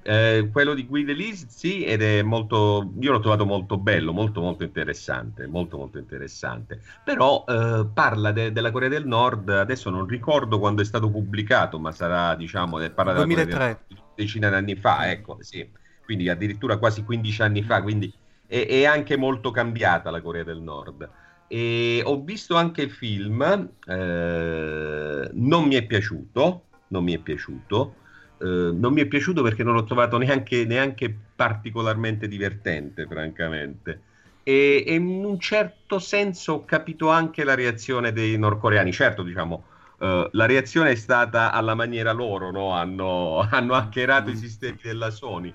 [0.00, 4.40] Eh, quello di Guy Delis, sì, ed è molto, io l'ho trovato molto bello, molto
[4.40, 6.80] molto interessante, molto molto interessante.
[7.04, 11.78] Però eh, parla de- della Corea del Nord, adesso non ricordo quando è stato pubblicato,
[11.78, 13.84] ma sarà, diciamo, parla della Corea del 2003.
[13.88, 15.70] Nord decina d'anni fa, ecco, sì,
[16.04, 18.12] quindi addirittura quasi 15 anni fa, quindi
[18.46, 21.08] è, è anche molto cambiata la Corea del Nord.
[21.48, 23.42] E ho visto anche il film,
[23.86, 27.94] eh, non mi è piaciuto, non mi è piaciuto.
[28.40, 34.02] Eh, non mi è piaciuto perché non l'ho trovato neanche, neanche particolarmente divertente, francamente.
[34.42, 38.92] E, e in un certo senso ho capito anche la reazione dei nordcoreani.
[38.92, 39.64] Certo, diciamo,
[39.98, 42.72] eh, la reazione è stata alla maniera loro, no?
[42.72, 45.52] Hanno, hanno hackerato i sistemi della Sony.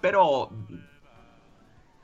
[0.00, 0.48] Però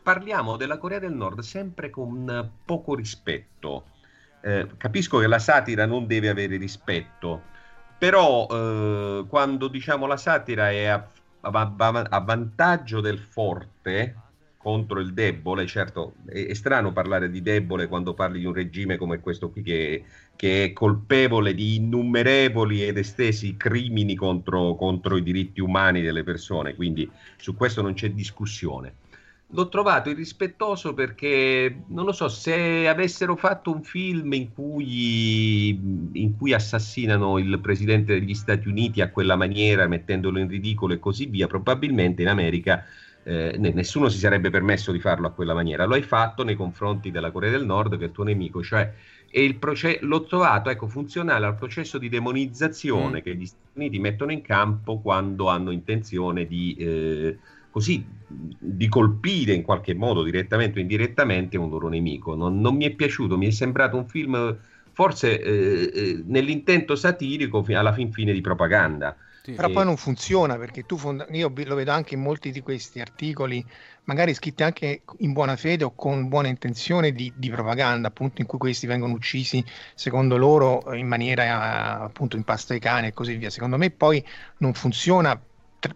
[0.04, 3.92] parliamo della Corea del Nord sempre con poco rispetto.
[4.40, 7.52] Eh, capisco che la satira non deve avere rispetto,
[7.96, 14.24] però eh, quando diciamo la satira è a, a- a- a vantaggio del forte
[14.58, 18.96] contro il debole, certo è, è strano parlare di debole quando parli di un regime
[18.98, 20.04] come questo qui che,
[20.36, 26.74] che è colpevole di innumerevoli ed estesi crimini contro, contro i diritti umani delle persone,
[26.74, 29.00] quindi su questo non c'è discussione.
[29.48, 36.34] L'ho trovato irrispettoso perché non lo so se avessero fatto un film in cui, in
[36.36, 41.26] cui assassinano il presidente degli Stati Uniti a quella maniera, mettendolo in ridicolo e così
[41.26, 42.84] via, probabilmente in America
[43.22, 45.84] eh, ne- nessuno si sarebbe permesso di farlo a quella maniera.
[45.84, 48.92] Lo hai fatto nei confronti della Corea del Nord, che è il tuo nemico, cioè
[49.32, 53.22] il proce- l'ho trovato ecco, funzionale al processo di demonizzazione Mm.
[53.22, 57.38] che gli Stati Uniti mettono in campo quando hanno intenzione di, eh,
[57.74, 62.34] così, di colpire in qualche modo, direttamente o indirettamente, un loro nemico.
[62.34, 64.56] Non, non mi è piaciuto, mi è sembrato un film
[64.92, 69.16] forse eh, eh, nell'intento satirico alla fin fine di propaganda.
[69.40, 69.52] Sì.
[69.52, 72.60] Però E- poi non funziona perché tu, fonda- io lo vedo anche in molti di
[72.60, 73.64] questi articoli,
[74.04, 78.46] magari scritti anche in buona fede o con buona intenzione di, di propaganda, appunto in
[78.48, 83.36] cui questi vengono uccisi secondo loro in maniera appunto in pasta ai cani e così
[83.36, 83.50] via.
[83.50, 84.24] Secondo me poi
[84.58, 85.40] non funziona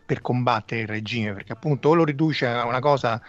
[0.04, 3.20] per combattere il regime perché appunto o lo riduce a una cosa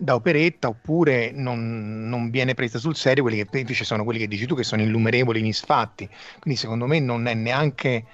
[0.00, 4.28] da operetta oppure non, non viene presa sul serio quelli che invece sono quelli che
[4.28, 6.08] dici tu che sono innumerevoli, inisfatti.
[6.38, 8.04] Quindi secondo me non è neanche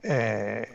[0.00, 0.68] eh,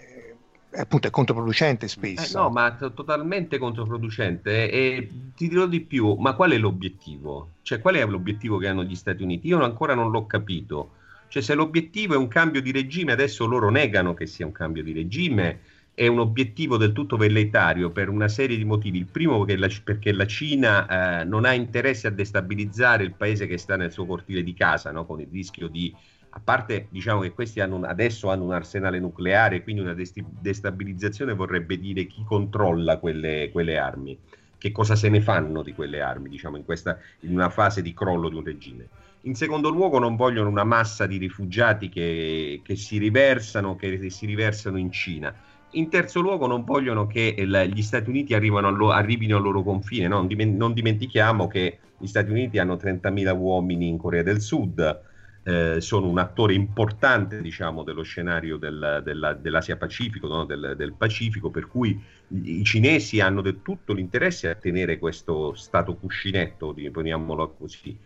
[0.71, 2.37] appunto è controproducente Eh, spesso.
[2.37, 4.69] no, ma t- totalmente controproducente.
[4.69, 7.55] E ti dirò di più, ma qual è l'obiettivo?
[7.61, 9.47] Cioè, qual è l'obiettivo che hanno gli Stati Uniti?
[9.47, 10.95] Io ancora non l'ho capito.
[11.27, 14.83] Cioè, se l'obiettivo è un cambio di regime, adesso loro negano che sia un cambio
[14.83, 15.61] di regime,
[15.99, 18.99] è un obiettivo del tutto velleitario per una serie di motivi.
[18.99, 23.47] Il primo che la- perché la Cina eh, non ha interesse a destabilizzare il paese
[23.47, 25.05] che sta nel suo cortile di casa, no?
[25.05, 25.93] con il rischio di
[26.31, 31.77] a parte diciamo che questi hanno adesso hanno un arsenale nucleare, quindi una destabilizzazione vorrebbe
[31.77, 34.17] dire chi controlla quelle, quelle armi,
[34.57, 37.93] che cosa se ne fanno di quelle armi, diciamo, in, questa, in una fase di
[37.93, 38.89] crollo di un regime.
[39.23, 44.25] In secondo luogo non vogliono una massa di rifugiati che, che si riversano, che si
[44.25, 45.35] riversano in Cina.
[45.73, 47.35] In terzo luogo non vogliono che
[47.71, 48.33] gli Stati Uniti
[48.75, 50.07] lo- arrivino al loro confine.
[50.07, 50.27] no?
[50.27, 55.01] Non dimentichiamo che gli Stati Uniti hanno 30.000 uomini in Corea del Sud,
[55.43, 60.45] eh, sono un attore importante diciamo, dello scenario del- della- dell'Asia Pacifico, no?
[60.45, 65.97] del, del Pacifico, per cui i cinesi hanno del tutto l'interesse a tenere questo stato
[65.97, 67.99] cuscinetto, poniamolo così.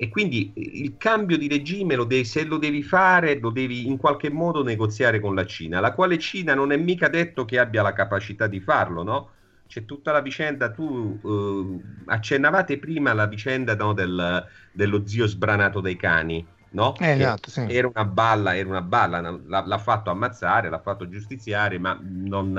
[0.00, 3.96] E quindi il cambio di regime, lo devi- se lo devi fare, lo devi in
[3.96, 7.82] qualche modo negoziare con la Cina, la quale Cina non è mica detto che abbia
[7.82, 9.32] la capacità di farlo, no?
[9.66, 15.80] C'è tutta la vicenda, tu eh, accennavate prima la vicenda no, del- dello zio sbranato
[15.80, 16.94] dai cani, no?
[17.00, 17.62] Eh, esatto, sì.
[17.70, 22.52] Era una balla, era una balla, l'ha, l'ha fatto ammazzare, l'ha fatto giustiziare, ma non,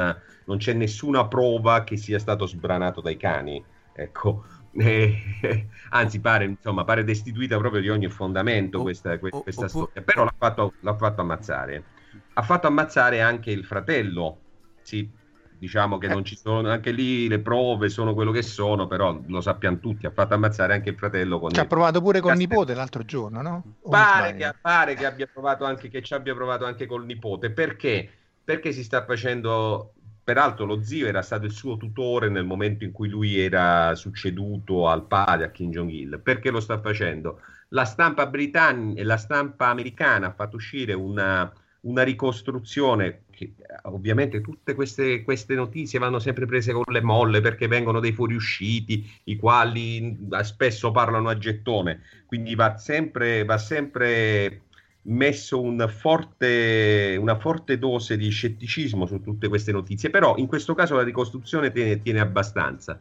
[0.46, 4.46] non c'è nessuna prova che sia stato sbranato dai cani, ecco.
[4.72, 10.24] Eh, anzi, pare, insomma, pare destituita proprio di ogni fondamento questa, questa oppo- storia, però
[10.24, 11.84] l'ha fatto, l'ha fatto ammazzare.
[12.34, 14.39] Ha fatto ammazzare anche il fratello,
[14.82, 15.09] sì,
[15.59, 19.41] Diciamo che non ci sono anche lì le prove, sono quello che sono, però lo
[19.41, 20.05] sappiamo tutti.
[20.05, 21.38] Ha fatto ammazzare anche il fratello.
[21.38, 23.63] Con ci ha provato pure col nipote l'altro giorno, no?
[23.82, 27.51] Pare che, pare che, abbia provato anche, che ci abbia provato anche col nipote.
[27.51, 28.09] Perché?
[28.41, 29.95] Perché si sta facendo
[30.30, 34.88] peraltro lo zio era stato il suo tutore nel momento in cui lui era succeduto
[34.88, 36.20] al padre, a Kim Jong-il.
[36.22, 37.42] Perché lo sta facendo?
[37.70, 41.52] La stampa britannica e la stampa americana ha fatto uscire una,
[41.82, 43.56] una ricostruzione che
[43.86, 49.10] ovviamente tutte queste, queste, notizie vanno sempre prese con le molle perché vengono dei fuoriusciti,
[49.24, 54.62] i quali spesso parlano a gettone, quindi va sempre, va sempre
[55.10, 60.74] messo un forte, una forte dose di scetticismo su tutte queste notizie, però in questo
[60.74, 62.99] caso la ricostruzione tiene, tiene abbastanza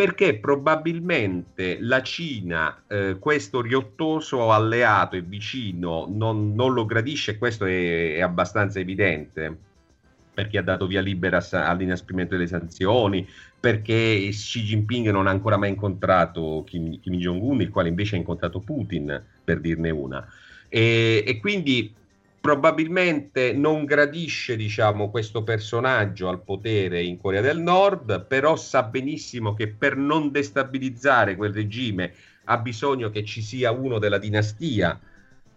[0.00, 7.66] perché probabilmente la Cina, eh, questo riottoso alleato e vicino, non, non lo gradisce, questo
[7.66, 9.54] è, è, abbastanza evidente,
[10.32, 13.28] perché ha dato via libera all'inasprimento delle sanzioni,
[13.60, 18.18] perché Xi Jinping non ha ancora mai incontrato Kim, Kim Jong-un, il quale invece ha
[18.18, 20.26] incontrato Putin, per dirne una.
[20.70, 21.92] E, e quindi
[22.40, 29.52] probabilmente non gradisce diciamo, questo personaggio al potere in Corea del Nord, però sa benissimo
[29.52, 32.14] che per non destabilizzare quel regime
[32.44, 34.98] ha bisogno che ci sia uno della dinastia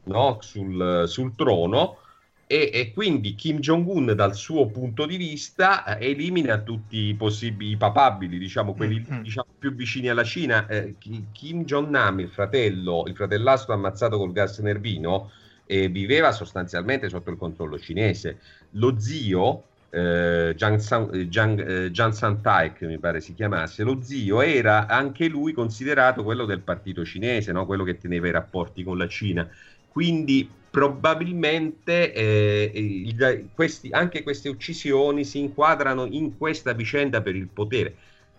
[0.05, 0.37] no?
[0.41, 1.99] sul, sul, trono
[2.45, 7.77] e, e, quindi Kim Jong-un dal suo punto di vista eh, elimina tutti i possibili
[7.77, 9.21] papabili, diciamo quelli mm-hmm.
[9.21, 10.67] diciamo, più vicini alla Cina.
[10.67, 15.31] Eh, Kim Jong-nam, il fratello, il fratellastro ammazzato col gas nervino,
[15.65, 18.39] e viveva sostanzialmente sotto il controllo cinese.
[18.71, 24.01] Lo zio, eh, Jiang, San, eh, Jiang, eh, Jiang Santaik, mi pare si chiamasse, lo
[24.01, 27.65] zio era anche lui considerato quello del partito cinese, no?
[27.65, 29.47] quello che teneva i rapporti con la Cina.
[29.87, 37.47] Quindi probabilmente eh, il, questi, anche queste uccisioni si inquadrano in questa vicenda per il
[37.47, 37.95] potere.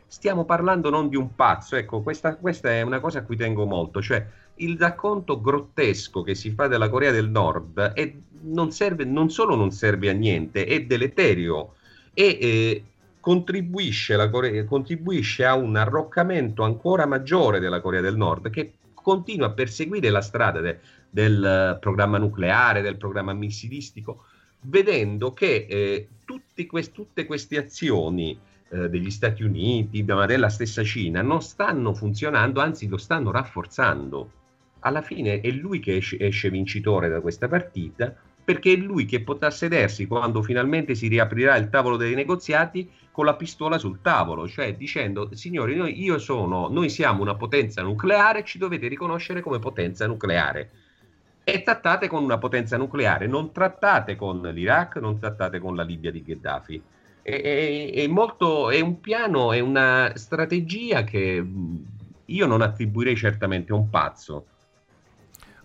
[0.09, 3.67] Stiamo parlando non di un pazzo, ecco, questa, questa è una cosa a cui tengo
[3.67, 4.27] molto, cioè
[4.57, 9.55] il racconto grottesco che si fa della Corea del Nord è, non, serve, non solo
[9.55, 11.75] non serve a niente, è deleterio
[12.13, 12.85] e eh,
[13.21, 19.51] contribuisce, Corea, contribuisce, a un arroccamento ancora maggiore della Corea del Nord che continua a
[19.51, 20.81] perseguire la strada de,
[21.15, 24.25] del programma nucleare, del programma missilistico,
[24.63, 26.09] vedendo che eh,
[26.67, 28.37] quest, tutte queste azioni
[28.69, 34.31] eh, degli Stati Uniti, della stessa Cina, non stanno funzionando, anzi lo stanno rafforzando.
[34.81, 38.13] Alla fine è lui che esce, esce vincitore da questa partita
[38.45, 43.25] perché è lui che potrà sedersi quando finalmente si riaprirà il tavolo dei negoziati con
[43.25, 48.59] la pistola sul tavolo, cioè dicendo signori noi, sono, noi siamo una potenza nucleare, ci
[48.59, 50.71] dovete riconoscere come potenza nucleare
[51.45, 56.11] e trattate con una potenza nucleare, non trattate con l'Iraq, non trattate con la Libia
[56.11, 56.83] di Gheddafi.
[57.23, 61.47] È, è, è, molto, è un piano, è una strategia che
[62.25, 64.47] io non attribuirei certamente a un pazzo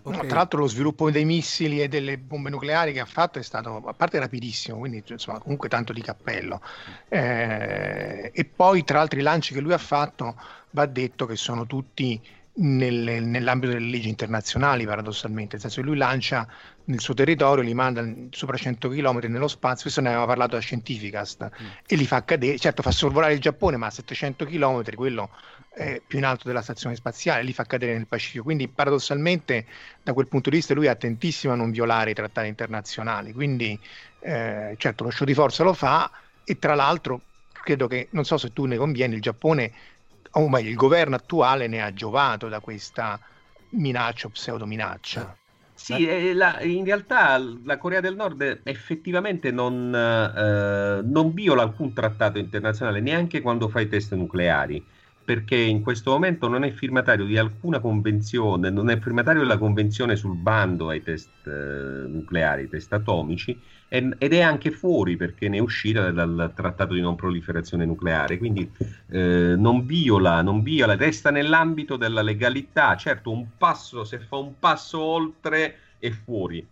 [0.02, 0.22] Okay.
[0.22, 3.42] No, tra l'altro lo sviluppo dei missili e delle bombe nucleari che ha fatto è
[3.42, 6.62] stato a parte rapidissimo, quindi insomma comunque tanto di cappello.
[7.08, 10.36] Eh, e poi tra l'altro i lanci che lui ha fatto
[10.70, 12.18] va detto che sono tutti
[12.62, 16.46] nel, nell'ambito delle leggi internazionali paradossalmente, nel senso che lui lancia
[16.84, 20.60] nel suo territorio, li manda sopra 100 km nello spazio, questo ne aveva parlato a
[20.60, 21.66] Scientificast, mm.
[21.86, 25.30] e li fa cadere, certo fa sorvolare il Giappone, ma a 700 km quello
[25.72, 29.66] è più in alto della stazione spaziale, li fa cadere nel Pacifico, quindi paradossalmente
[30.02, 33.78] da quel punto di vista lui è attentissimo a non violare i trattati internazionali, quindi
[34.20, 36.10] eh, certo lo show di forza lo fa
[36.44, 37.22] e tra l'altro
[37.62, 39.72] credo che, non so se tu ne convieni, il Giappone,
[40.32, 43.18] o meglio il governo attuale ne ha giovato da questa
[43.70, 45.36] minaccia o pseudo minaccia.
[45.72, 52.38] Sì, la, in realtà la Corea del Nord effettivamente non, eh, non, viola alcun trattato
[52.38, 54.84] internazionale, neanche quando fa i test nucleari,
[55.24, 60.16] perché in questo momento non è firmatario di alcuna convenzione, non è firmatario della convenzione
[60.16, 63.58] sul bando ai test eh, nucleari, ai test atomici,
[63.92, 68.70] ed è anche fuori perché ne è uscita dal trattato di non proliferazione nucleare, quindi
[69.08, 74.60] eh, non, viola, non viola, resta nell'ambito della legalità, certo un passo, se fa un
[74.60, 76.64] passo oltre è fuori.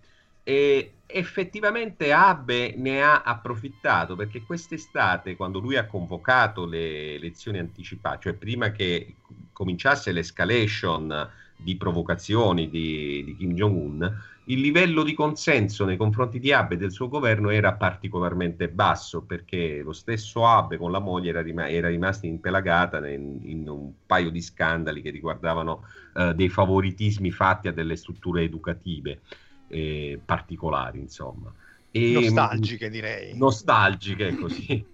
[0.45, 8.19] E effettivamente Abe ne ha approfittato perché quest'estate, quando lui ha convocato le elezioni anticipate,
[8.23, 9.17] cioè prima che
[9.53, 14.17] cominciasse l'escalation di provocazioni di, di Kim Jong-un,
[14.49, 19.23] il livello di consenso nei confronti di Abe e del suo governo era particolarmente basso
[19.23, 23.93] perché lo stesso Abe con la moglie era, rim- era rimasto impelagata in, in, un
[24.07, 25.85] paio di scandali che riguardavano
[26.15, 29.21] eh, dei favoritismi fatti a delle strutture educative
[29.69, 31.53] eh, particolari, insomma.
[31.91, 33.37] E, E, nostalgiche direi.
[33.37, 34.85] Nostalgiche così.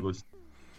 [0.00, 0.24] così.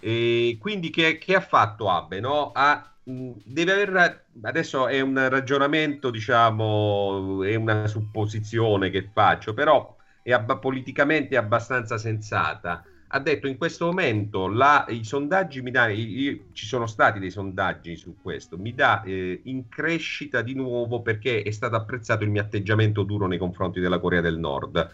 [0.04, 2.20] E quindi che, che, ha fatto Abe?
[2.20, 2.52] No?
[2.54, 10.32] Ha, deve aver, adesso è un ragionamento, diciamo, è una supposizione che faccio, però è
[10.34, 12.84] ab- politicamente abbastanza sensata
[13.16, 17.96] ha detto in questo momento la, i sondaggi mi dà, ci sono stati dei sondaggi
[17.96, 22.42] su questo, mi dà eh, in crescita di nuovo perché è stato apprezzato il mio
[22.42, 24.92] atteggiamento duro nei confronti della Corea del Nord.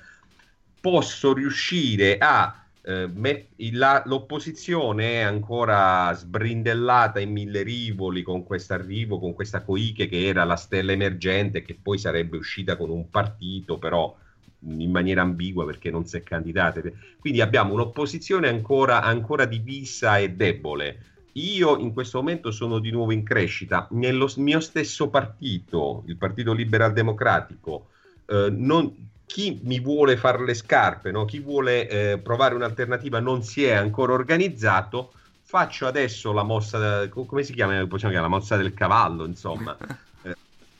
[0.81, 9.33] Posso riuscire a eh, l'opposizione è ancora sbrindellata in mille rivoli con questo arrivo, con
[9.33, 14.15] questa Coiche che era la stella emergente che poi sarebbe uscita con un partito, però
[14.61, 16.81] in maniera ambigua perché non si è candidata.
[17.19, 21.03] Quindi abbiamo un'opposizione ancora, ancora divisa e debole.
[21.33, 23.87] Io in questo momento sono di nuovo in crescita.
[23.91, 27.89] Nello mio stesso partito, il Partito Liberal Democratico,
[28.25, 28.91] eh, non,
[29.29, 31.23] chi mi vuole fare le scarpe, no?
[31.23, 35.13] chi vuole eh, provare un'alternativa non si è ancora organizzato.
[35.43, 37.75] Faccio adesso la mossa, come si chiama?
[37.85, 39.77] Possiamo chiamare la mossa del cavallo, insomma.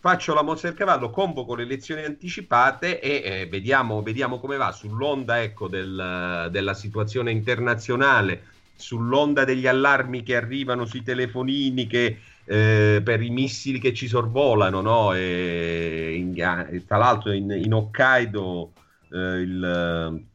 [0.02, 4.72] faccio la mossa del cavallo, convoco le elezioni anticipate e eh, vediamo, vediamo, come va
[4.72, 8.46] sull'onda ecco, del, della situazione internazionale,
[8.76, 12.18] sull'onda degli allarmi che arrivano sui telefonini che,
[12.50, 14.82] eh, per i missili che ci sorvolano.
[14.82, 15.14] No?
[15.14, 18.72] E, in, tra l'altro in, in Hokkaido
[19.12, 20.26] eh, il,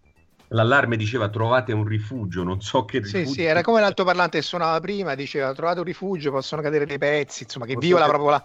[0.48, 3.26] l'allarme diceva trovate un rifugio, non so che rifugio.
[3.26, 6.98] Sì, sì, era come l'altoparlante che suonava prima, diceva trovate un rifugio, possono cadere dei
[6.98, 8.44] pezzi, insomma, che viola proprio la,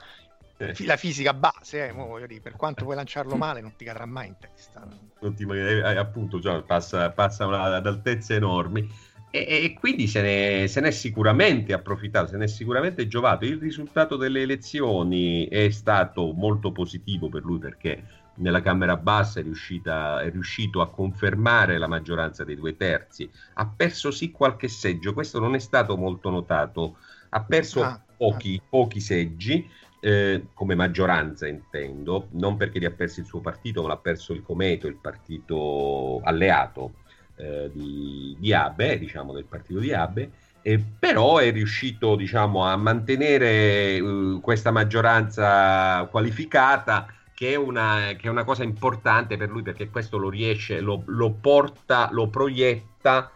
[0.58, 4.36] la fisica base, eh, dire, per quanto puoi lanciarlo male, non ti cadrà mai in
[4.40, 4.88] testa.
[5.20, 9.08] Non ti, eh, appunto, cioè, passa, passa una, ad altezze enormi.
[9.32, 13.46] E, e quindi se ne, se ne, è sicuramente approfittato, se ne è sicuramente giovato.
[13.46, 18.04] Il risultato delle elezioni è stato molto positivo per lui perché
[18.36, 23.30] nella Camera Bassa è, riuscita, è riuscito a confermare la maggioranza dei due terzi.
[23.54, 26.98] Ha perso sì qualche seggio, questo non è stato molto notato.
[27.30, 28.66] Ha perso ah, pochi, ah.
[28.68, 29.70] pochi seggi,
[30.00, 34.34] eh, come maggioranza intendo, non perché li ha persi il suo partito, ma l'ha perso
[34.34, 36.94] il Cometo, il partito alleato
[37.40, 40.32] eh, di, di, Abe, diciamo del partito di Abe,
[40.62, 48.28] eh, però è riuscito diciamo, a mantenere uh, questa maggioranza qualificata che è, una, che
[48.28, 53.32] è, una, cosa importante per lui perché questo lo riesce, lo, lo porta, lo proietta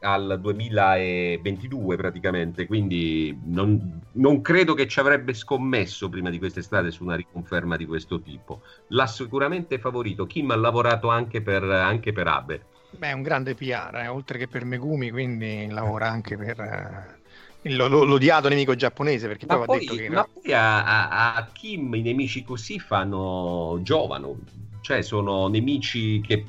[0.00, 7.04] al 2022 praticamente, quindi non, non, credo che ci avrebbe scommesso prima di quest'estate su
[7.04, 8.62] una riconferma di questo tipo.
[8.88, 12.64] L'ha sicuramente favorito, Kim ha lavorato anche per, anche per Abe.
[12.90, 17.18] Beh, è un grande PR, eh, oltre che per Megumi, quindi lavora anche per...
[17.62, 17.68] Uh...
[17.68, 21.94] l'odiato nemico giapponese perché poi, poi ha detto che ma poi a, a, a, Kim
[21.94, 24.38] i nemici così fanno giovano
[24.80, 26.46] cioè sono nemici che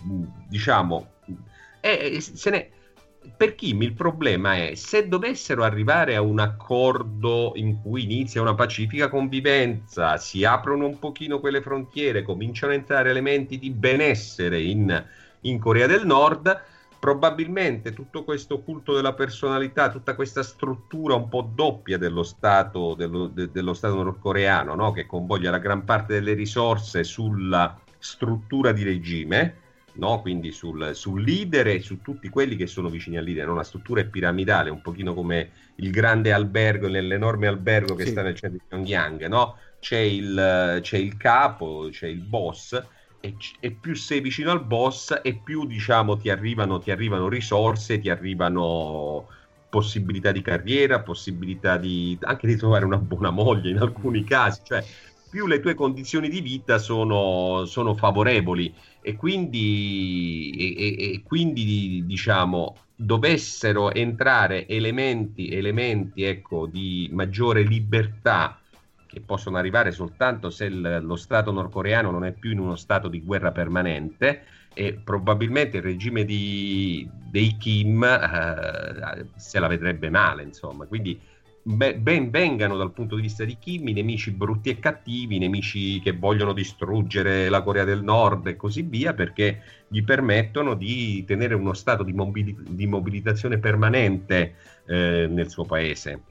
[0.47, 1.07] diciamo
[1.81, 2.69] eh, se ne
[3.37, 8.55] per Kim il problema è se dovessero arrivare a un accordo in cui inizia una
[8.55, 15.05] pacifica convivenza, si aprono un pochino quelle frontiere, cominciano a entrare elementi di benessere in,
[15.41, 16.61] in Corea del Nord,
[17.01, 23.25] probabilmente tutto questo culto della personalità, tutta questa struttura un po' doppia dello Stato, dello,
[23.25, 24.91] de, dello stato nordcoreano, no?
[24.91, 29.55] che convoglia la gran parte delle risorse sulla struttura di regime,
[29.93, 30.21] no?
[30.21, 33.47] quindi sul, sul, leader e su tutti quelli che sono vicini al leader.
[33.47, 33.55] No?
[33.55, 38.11] La struttura è piramidale, un pochino come il grande albergo, nell'enorme albergo che sì.
[38.11, 39.25] sta nel centro di Pyongyang.
[39.25, 39.57] No?
[39.79, 42.79] C'è, il, c'è il capo, c'è il boss.
[43.21, 47.99] E, e, più sei vicino al boss e più diciamo ti arrivano, ti arrivano risorse,
[47.99, 49.27] ti arrivano
[49.69, 54.83] possibilità di carriera, possibilità di, anche di trovare una buona moglie in alcuni casi, cioè
[55.29, 62.75] più le tue condizioni di vita sono, sono favorevoli e quindi, e, e quindi diciamo
[62.93, 68.60] dovessero entrare elementi, elementi ecco, di maggiore libertà
[69.11, 73.09] che possono arrivare soltanto se il, lo Stato nordcoreano non è più in uno stato
[73.09, 74.43] di guerra permanente
[74.73, 80.85] e probabilmente il regime di, dei Kim eh, se la vedrebbe male, insomma.
[80.85, 81.19] Quindi
[81.63, 85.99] ben vengano dal punto di vista di Kim i nemici brutti e cattivi, i nemici
[85.99, 91.53] che vogliono distruggere la Corea del Nord e così via, perché gli permettono di tenere
[91.53, 94.55] uno stato di, mobili- di mobilitazione permanente
[94.85, 96.30] eh, nel suo paese.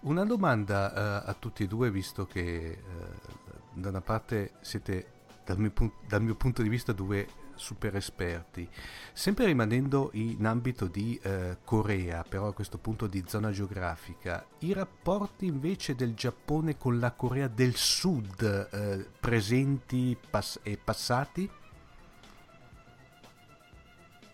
[0.00, 5.06] Una domanda uh, a tutti e due, visto che uh, da una parte siete,
[5.44, 7.26] dal mio, pun- dal mio punto di vista, due
[7.56, 8.68] super esperti.
[9.12, 14.72] Sempre rimanendo in ambito di eh, Corea, però a questo punto di zona geografica, i
[14.72, 21.50] rapporti invece del Giappone con la Corea del Sud, presenti pass- e passati?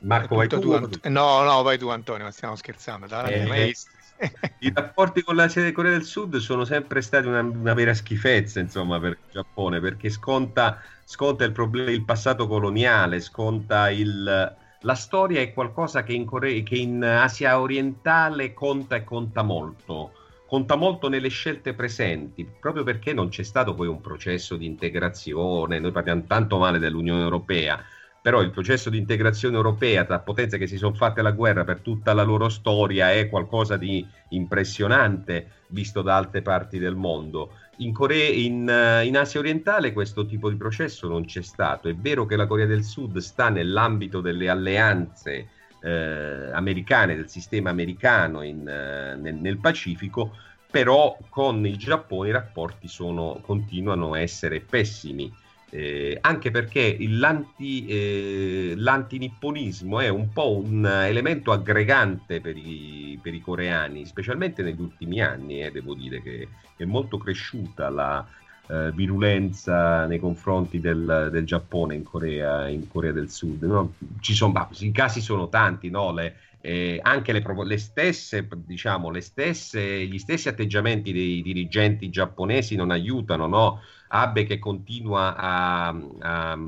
[0.00, 0.58] Marco, vai tu.
[0.60, 3.74] tu, Ant- no, no, vai tu Antonio, ma stiamo scherzando, ai Eh.
[4.60, 8.98] I rapporti con la Corea del Sud sono sempre stati una, una vera schifezza, insomma,
[9.00, 14.56] per il Giappone, perché sconta, sconta il, problema, il passato coloniale, sconta il...
[14.80, 20.12] La storia è qualcosa che in, Corea, che in Asia orientale conta e conta molto.
[20.46, 25.78] Conta molto nelle scelte presenti, proprio perché non c'è stato poi un processo di integrazione.
[25.78, 27.82] Noi parliamo tanto male dell'Unione Europea,
[28.24, 31.80] però il processo di integrazione europea tra potenze che si sono fatte la guerra per
[31.80, 37.50] tutta la loro storia è qualcosa di impressionante visto da altre parti del mondo.
[37.80, 41.90] In, Corea, in, eh, in Asia orientale questo tipo di processo non c'è stato.
[41.90, 45.48] È vero che la Corea del Sud sta nell'ambito delle alleanze
[45.82, 50.34] eh, americane, del sistema americano in, eh, nel, nel Pacifico,
[50.70, 55.30] però con il Giappone i rapporti sono, continuano a essere pessimi.
[55.74, 63.34] Eh, anche perché l'anti, eh, l'antinipponismo è un po' un elemento aggregante per i, per
[63.34, 66.46] i coreani, specialmente negli ultimi anni, eh, devo dire che
[66.76, 68.24] è molto cresciuta la
[68.68, 73.64] eh, virulenza nei confronti del, del Giappone in Corea, in Corea del Sud.
[73.64, 73.94] no?
[74.20, 76.12] Sono, i casi sono tanti, no?
[76.12, 82.74] Le- eh, anche le, le stesse, diciamo, le stesse, gli stessi atteggiamenti dei dirigenti giapponesi
[82.74, 83.80] non aiutano, no?
[84.16, 85.88] Abe che continua a,
[86.20, 86.58] a-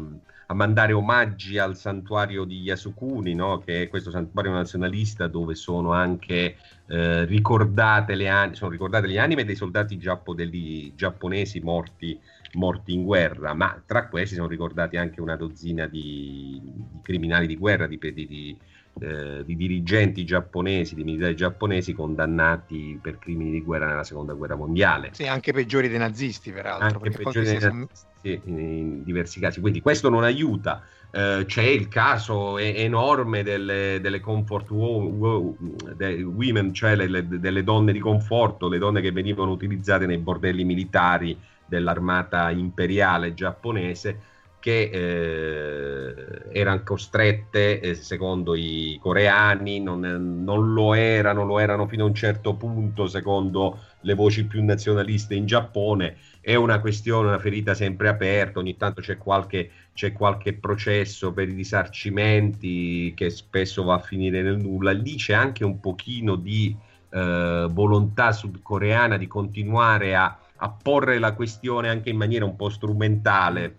[0.49, 3.59] a mandare omaggi al santuario di Yasukuni, no?
[3.59, 9.45] che è questo santuario nazionalista dove sono anche eh, ricordate, le sono ricordate le anime
[9.45, 12.21] dei soldati giappo- degli giapponesi morti,
[12.53, 17.57] morti in guerra, ma tra questi sono ricordati anche una dozzina di, di criminali di
[17.57, 18.57] guerra, di- di,
[18.99, 24.57] eh, di dirigenti giapponesi, di militari giapponesi condannati per crimini di guerra nella seconda guerra
[24.57, 27.01] mondiale Sì, anche peggiori dei nazisti, peraltro.
[27.01, 29.61] anche peggiori dei nazisti, sì, in, in diversi casi.
[29.61, 30.83] Quindi questo non aiuta.
[31.11, 35.57] Eh, c'è il caso e- enorme delle, delle comfort wo- wo-
[35.95, 40.19] de- women, cioè le- le- delle donne di conforto, le donne che venivano utilizzate nei
[40.19, 44.23] bordelli militari dell'armata imperiale giapponese
[44.67, 50.01] che eh, erano costrette, eh, secondo i coreani, non,
[50.43, 55.37] non lo erano, lo erano fino a un certo punto, secondo le voci più nazionaliste
[55.37, 56.17] in Giappone.
[56.41, 61.49] È una questione, una ferita sempre aperta, ogni tanto c'è qualche, c'è qualche processo per
[61.49, 64.91] i risarcimenti che spesso va a finire nel nulla.
[64.91, 66.77] Lì c'è anche un pochino di
[67.11, 72.69] eh, volontà sudcoreana di continuare a, a porre la questione anche in maniera un po'
[72.69, 73.77] strumentale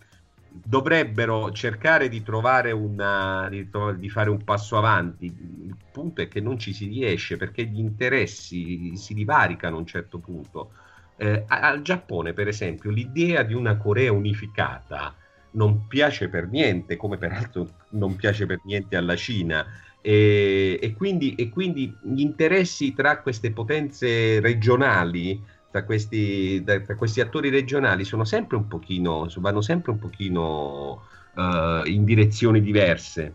[0.63, 5.25] dovrebbero cercare di trovare una di, di fare un passo avanti.
[5.25, 9.85] Il punto è che non ci si riesce perché gli interessi si divaricano a un
[9.85, 10.71] certo punto.
[11.17, 15.15] Eh, al Giappone, per esempio, l'idea di una Corea unificata
[15.51, 19.65] non piace per niente, come peraltro non piace per niente alla Cina.
[20.01, 27.21] E, e quindi, e quindi gli interessi tra queste potenze regionali tra questi, tra questi
[27.21, 31.03] attori regionali sono sempre un pochino, vanno sempre un pochino
[31.35, 33.33] eh, in direzioni diverse.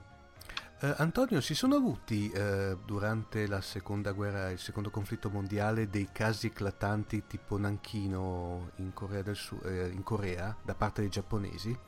[0.81, 6.09] Eh, Antonio, si sono avuti eh, durante la seconda guerra, il secondo conflitto mondiale, dei
[6.11, 11.79] casi eclatanti tipo Nanchino in Corea, del Su- eh, in Corea da parte dei giapponesi?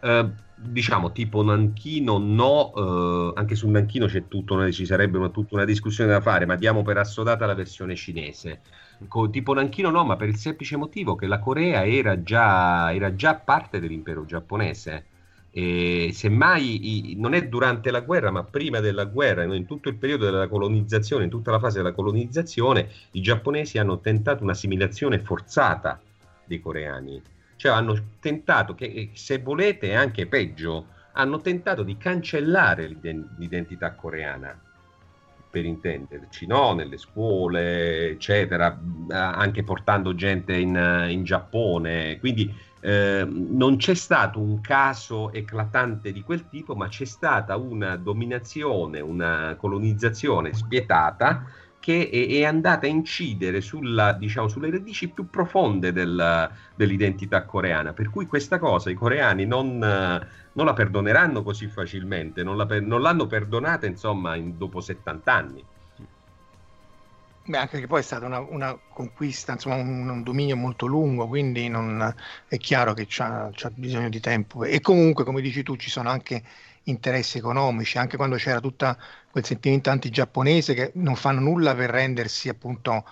[0.00, 2.72] Eh, diciamo tipo Nanchino no,
[3.32, 6.56] eh, anche su Nanchino c'è tutto ci sarebbe una, tutta una discussione da fare, ma
[6.56, 8.60] diamo per assodata la versione cinese.
[9.30, 13.34] Tipo Nanchino no, ma per il semplice motivo che la Corea era già, era già
[13.34, 15.06] parte dell'impero giapponese.
[15.50, 19.96] E semmai i- non è durante la guerra, ma prima della guerra, in tutto il
[19.96, 26.00] periodo della colonizzazione, in tutta la fase della colonizzazione, i giapponesi hanno tentato un'assimilazione forzata
[26.44, 27.22] dei coreani.
[27.56, 33.94] Cioè hanno tentato, che eh, se volete anche peggio, hanno tentato di cancellare l'iden- l'identità
[33.94, 34.60] coreana,
[35.54, 36.74] per intenderci, no?
[36.74, 38.76] Nelle scuole, eccetera,
[39.08, 42.18] eh, anche portando gente in, in Giappone.
[42.18, 47.94] Quindi eh, non c'è stato un caso eclatante di quel tipo, ma c'è stata una
[47.94, 51.44] dominazione, una colonizzazione spietata
[51.84, 57.92] che è, è andata a incidere sulla, diciamo, sulle radici più profonde del- dell'identità coreana.
[57.92, 63.02] Per cui questa cosa i coreani non, non la perdoneranno così facilmente, non, la non
[63.02, 65.66] l'hanno perdonata insomma in- dopo 70 anni.
[67.46, 71.28] Beh, anche che poi è stata una, una conquista, insomma, un, un dominio molto lungo,
[71.28, 72.14] quindi non-
[72.46, 74.64] è chiaro che c'ha bisogno di tempo.
[74.64, 76.42] E comunque, come dici tu, ci sono anche
[76.84, 78.96] interessi economici, anche quando c'era tutto
[79.30, 83.04] quel sentimento anti-giapponese che non fanno nulla per rendersi appunto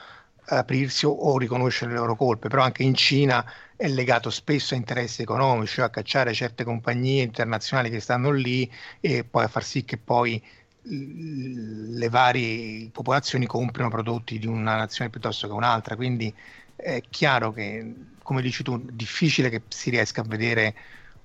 [0.44, 3.44] aprirsi o, riconoscere le loro colpe, però anche in Cina
[3.76, 8.70] è legato spesso a interessi economici, cioè a cacciare certe compagnie internazionali che stanno lì
[9.00, 10.42] e poi a far sì che poi
[10.84, 16.34] le varie popolazioni comprino prodotti di una nazione piuttosto che un'altra, quindi
[16.74, 20.74] è chiaro che, come dici tu, è difficile che si riesca a vedere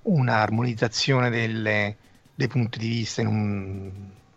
[0.02, 1.96] un'armonizzazione delle,
[2.38, 3.90] dei punti di vista in un,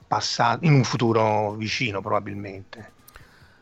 [0.08, 2.94] passato, in un futuro vicino probabilmente.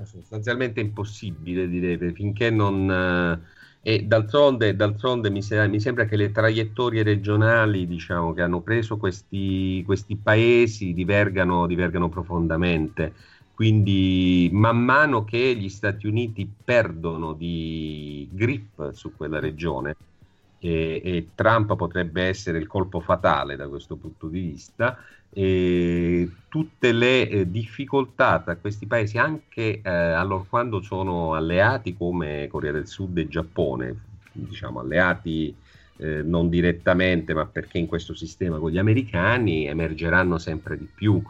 [0.01, 2.89] Sostanzialmente impossibile direi, finché non...
[2.89, 8.61] Eh, e d'altronde, d'altronde mi, se, mi, sembra che le traiettorie regionali diciamo, che hanno
[8.61, 13.11] preso questi, questi paesi divergano, divergano profondamente.
[13.53, 19.97] Quindi man mano che gli Stati Uniti perdono di grip su quella regione,
[20.59, 24.97] e, e, Trump potrebbe essere il colpo fatale da questo punto di vista.
[25.31, 32.47] E tutte le eh, difficoltà tra questi paesi, anche eh, allora quando sono alleati come
[32.49, 33.95] Corea del Sud e Giappone,
[34.31, 35.55] diciamo alleati
[35.97, 41.21] eh, non direttamente, ma perché in questo sistema con gli americani emergeranno sempre di più.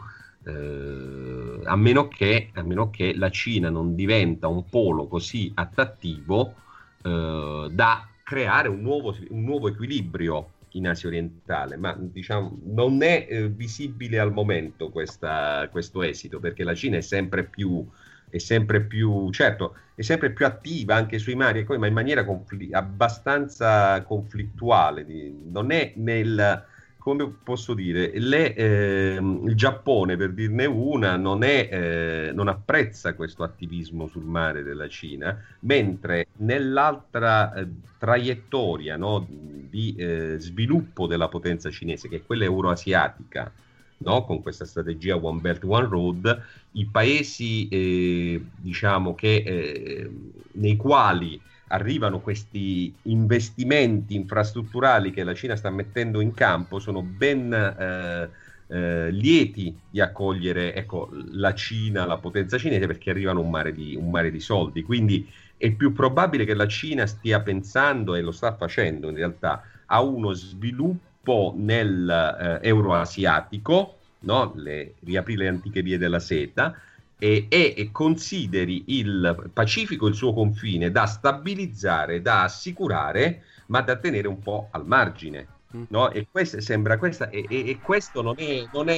[0.42, 6.54] Eh, a, meno che, a meno che la Cina non diventa un polo così attrattivo
[7.02, 13.26] eh, da creare un nuovo, un nuovo equilibrio in Asia orientale, ma diciamo non è
[13.28, 17.84] eh, visibile al momento questa, questo esito perché la Cina è sempre più,
[18.28, 22.72] è sempre più, certo, è sempre più attiva anche sui mari, ma in maniera confl-
[22.72, 25.04] abbastanza conflittuale,
[25.50, 26.64] non è nel
[27.00, 33.14] come posso dire, le, eh, il Giappone, per dirne una, non, è, eh, non, apprezza
[33.14, 41.28] questo attivismo sul mare della Cina, mentre nell'altra eh, traiettoria no, di eh, sviluppo della
[41.28, 43.50] potenza cinese, che è quella euroasiatica,
[43.96, 46.42] no, con questa strategia One Belt, One Road,
[46.72, 50.10] i paesi eh, diciamo che, eh,
[50.52, 51.40] nei quali
[51.72, 58.28] arrivano questi investimenti infrastrutturali che la Cina sta mettendo in campo sono ben eh,
[58.70, 63.96] eh, lieti di accogliere ecco, la Cina, la potenza cinese, perché arrivano un mare, di,
[63.96, 64.82] un mare di soldi.
[64.82, 69.62] Quindi è più probabile che la Cina stia pensando, e lo sta facendo in realtà,
[69.86, 74.54] a uno sviluppo nel eh, euroasiatico, no?
[75.00, 76.76] riaprire le antiche vie della seta,
[77.20, 84.26] e, e, consideri il Pacifico il suo confine da stabilizzare, da assicurare, ma da tenere
[84.26, 85.46] un po' al margine.
[85.76, 85.84] Mm.
[85.88, 86.10] No?
[86.10, 88.94] E questo sembra questa, e, e questo non è, non, è,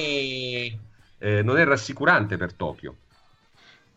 [1.17, 2.95] eh, non è rassicurante per Tokyo.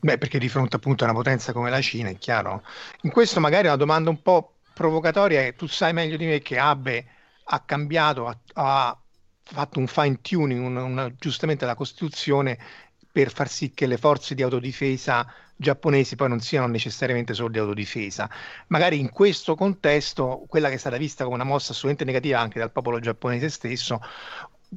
[0.01, 2.65] Beh, perché di fronte appunto a una potenza come la Cina, è chiaro.
[3.03, 7.07] In questo magari una domanda un po' provocatoria tu sai meglio di me che Abe
[7.45, 8.99] ha cambiato, ha, ha
[9.43, 12.59] fatto un fine tuning, un, un, giustamente la Costituzione
[13.17, 17.59] per far sì che le forze di autodifesa giapponesi poi non siano necessariamente solo di
[17.59, 18.29] autodifesa.
[18.67, 22.59] Magari in questo contesto, quella che è stata vista come una mossa assolutamente negativa anche
[22.59, 24.03] dal popolo giapponese stesso,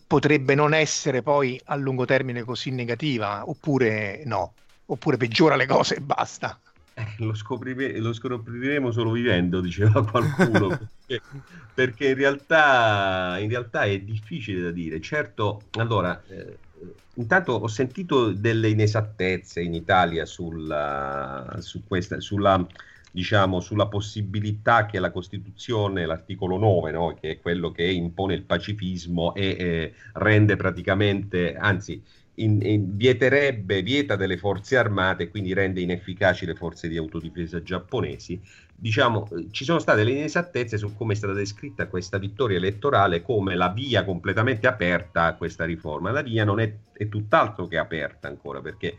[0.07, 4.53] potrebbe non essere poi a lungo termine così negativa, oppure no,
[4.85, 6.57] oppure peggiora le cose e basta.
[6.93, 10.67] Eh, lo, scoprire, lo, scopriremo solo vivendo, diceva qualcuno,
[11.05, 11.21] perché,
[11.73, 15.01] perché in, realtà, in, realtà, è difficile da dire.
[15.01, 16.57] Certo, allora, eh,
[17.19, 22.65] intanto ho sentito delle inesattezze in Italia sulla, su questa, sulla,
[23.11, 28.43] diciamo, sulla possibilità che la Costituzione, l'articolo 9, no, che è quello che impone il
[28.43, 32.01] pacifismo e eh, rende praticamente, anzi,
[32.35, 37.61] in, in, vieterebbe, vieta delle forze armate e quindi rende inefficaci le forze di autodifesa
[37.61, 38.39] giapponesi.
[38.81, 43.55] Diciamo, ci sono state le inesattezze su come è stata descritta questa vittoria elettorale come
[43.55, 46.11] la via completamente aperta a questa riforma.
[46.11, 48.97] La via non è, è tutt'altro che aperta ancora perché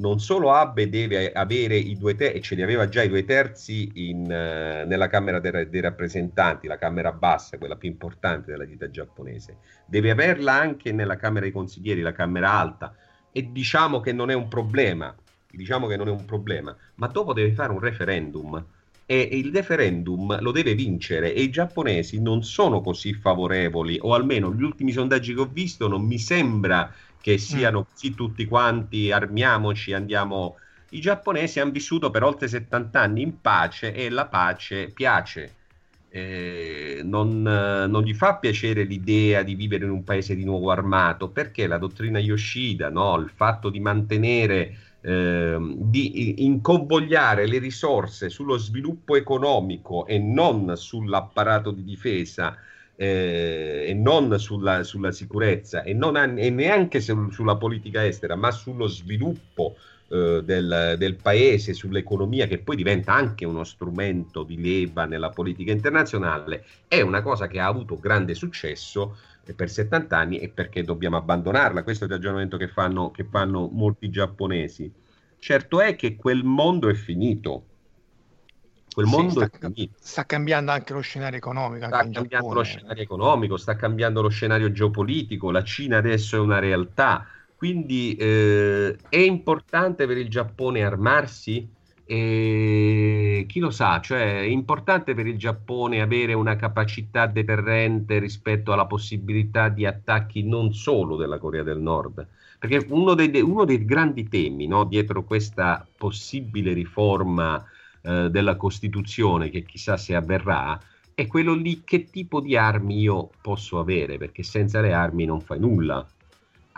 [0.00, 3.24] non solo Abe deve avere i due terzi, e ce li aveva già i due
[3.24, 8.64] terzi in, uh, nella Camera dei, dei, rappresentanti, la Camera bassa, quella più importante della
[8.64, 12.94] vita giapponese, deve averla anche nella Camera dei consiglieri, la Camera alta,
[13.30, 15.14] e diciamo che non è un problema,
[15.48, 18.64] diciamo che non è un problema, ma dopo deve fare un referendum
[19.10, 24.54] e il referendum lo deve vincere e i giapponesi non sono così favorevoli, o almeno
[24.54, 27.36] gli ultimi sondaggi che ho visto non mi sembra che mm.
[27.36, 30.58] siano così tutti quanti, armiamoci, andiamo...
[30.90, 35.54] I giapponesi hanno vissuto per oltre 70 anni in pace e la pace piace.
[36.08, 41.30] Eh, non, non, gli fa piacere l'idea di vivere in un paese di nuovo armato
[41.30, 43.16] perché la dottrina Yoshida, no?
[43.16, 51.70] il fatto di mantenere, eh, di inconvogliare le risorse sullo sviluppo economico e non sull'apparato
[51.70, 52.56] di difesa
[52.96, 58.50] eh, e non sulla, sulla, sicurezza e, non, e neanche su, sulla politica estera, ma
[58.50, 59.76] sullo sviluppo
[60.08, 65.72] eh, del, del, paese, sull'economia, che poi diventa anche uno strumento di leva nella politica
[65.72, 69.16] internazionale, è una cosa che ha avuto grande successo
[69.54, 71.82] per 70 anni e perché dobbiamo abbandonarla.
[71.82, 74.92] Questo è il ragionamento che fanno, che fanno molti giapponesi.
[75.38, 77.64] Certo è che quel mondo è finito.
[78.92, 79.96] Quel sì, mondo sta, è finito.
[79.98, 81.86] Sta cambiando anche lo scenario economico.
[81.86, 82.54] Sta cambiando Giappone.
[82.54, 85.50] lo scenario economico, sta cambiando lo scenario geopolitico.
[85.50, 87.26] La Cina adesso è una realtà.
[87.56, 91.68] Quindi eh, è importante per il Giappone armarsi?
[92.12, 98.72] E chi lo sa, cioè è importante per il Giappone avere una capacità deterrente rispetto
[98.72, 102.26] alla possibilità di attacchi non solo della Corea del Nord,
[102.58, 107.64] perché uno dei, uno dei grandi temi no, dietro questa possibile riforma
[108.02, 110.80] eh, della Costituzione, che chissà se avverrà,
[111.14, 115.40] è quello lì che tipo di armi io posso avere, perché senza le armi non
[115.40, 116.04] fai nulla.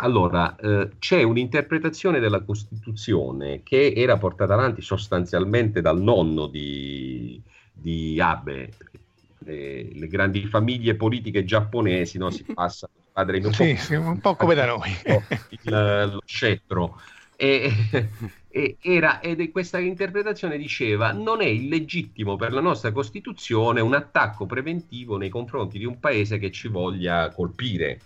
[0.02, 7.40] Allora, eh, c'è un'interpretazione della Costituzione che era portata avanti sostanzialmente dal nonno di,
[7.72, 8.70] di Abe.
[9.44, 12.30] Le, le, grandi famiglie politiche giapponesi no?
[12.30, 14.90] si passa padre in un, sì, po', un po' come da noi
[15.48, 17.00] il, lo scettro
[17.34, 17.72] e,
[18.48, 24.46] e era, ed questa interpretazione diceva non è illegittimo per la nostra Costituzione un attacco
[24.46, 27.98] preventivo nei confronti di un paese che ci voglia colpire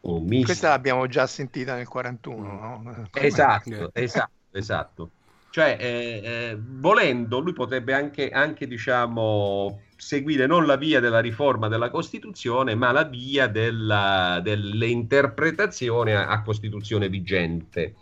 [0.00, 3.08] questa l'abbiamo già sentita nel 41, no?
[3.12, 5.10] Esatto, esatto, esatto.
[5.50, 11.68] Cioè, eh, eh, volendo, lui potrebbe anche, anche, diciamo, seguire non la via della riforma
[11.68, 17.94] della Costituzione, ma la via della, delle interpretazioni a, a Costituzione vigente.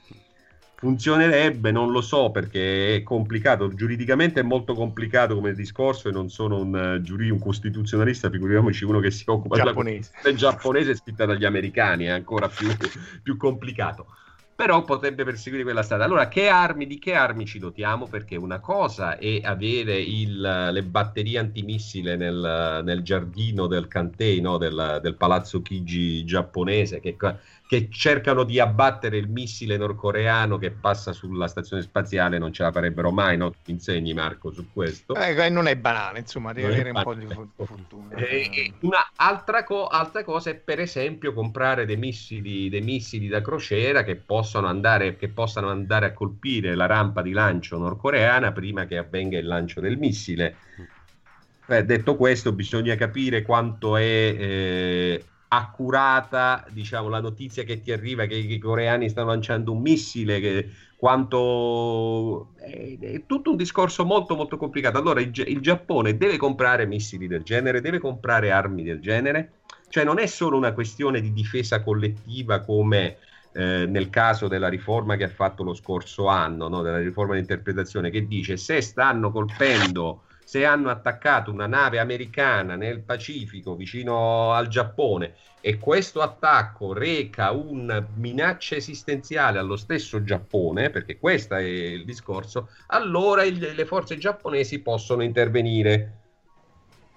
[0.79, 6.29] Funzionerebbe, non lo so perché è complicato, giuridicamente è molto complicato come discorso e non
[6.29, 10.11] sono un, uh, giuri, un costituzionalista, figuriamoci uno che si occupa giapponese.
[10.23, 12.69] della giapponese scritta dagli americani, è ancora più,
[13.23, 14.07] più complicato
[14.57, 16.05] però potrebbe perseguire quella strada.
[16.05, 18.07] Allora, che armi, di che armi ci dotiamo?
[18.07, 20.41] Perché una cosa è avere il,
[20.73, 24.57] le batterie antimissile nel, nel giardino del Kantei, no?
[24.57, 27.17] del, del, palazzo Kiji giapponese, che,
[27.67, 32.71] che, cercano di abbattere il missile nordcoreano che passa sulla stazione spaziale, non ce la
[32.71, 33.51] farebbero mai, no?
[33.51, 35.15] Tu insegni Marco su questo.
[35.15, 38.15] Eh, non è banale, insomma, devi avere un po' di fortuna.
[38.15, 43.27] E, e una altra, co- altra, cosa è per esempio comprare dei missili, dei missili
[43.27, 48.87] da crociera che andare, che possano andare a colpire la rampa di lancio nordcoreana prima
[48.87, 50.57] che avvenga il lancio del missile.
[51.69, 58.27] Eh, detto questo, bisogna capire quanto è eh, accurata diciamo, la notizia che ti arriva
[58.27, 64.35] che i coreani stanno lanciando un missile, che, quanto è, è, tutto un discorso molto
[64.35, 64.99] molto complicato.
[64.99, 69.53] Allora il, il Giappone deve comprare missili del genere, deve comprare armi del genere,
[69.89, 73.19] cioè non è solo una questione di difesa collettiva come
[73.53, 76.83] eh, nel caso della riforma che ha fatto lo scorso anno, no?
[76.83, 82.77] della riforma di interpretazione, che dice se stanno colpendo, se hanno attaccato una nave americana
[82.77, 90.91] nel Pacifico vicino al Giappone e questo attacco reca una minaccia esistenziale allo stesso Giappone,
[90.91, 96.13] perché questo è il discorso, allora il, le forze giapponesi possono intervenire.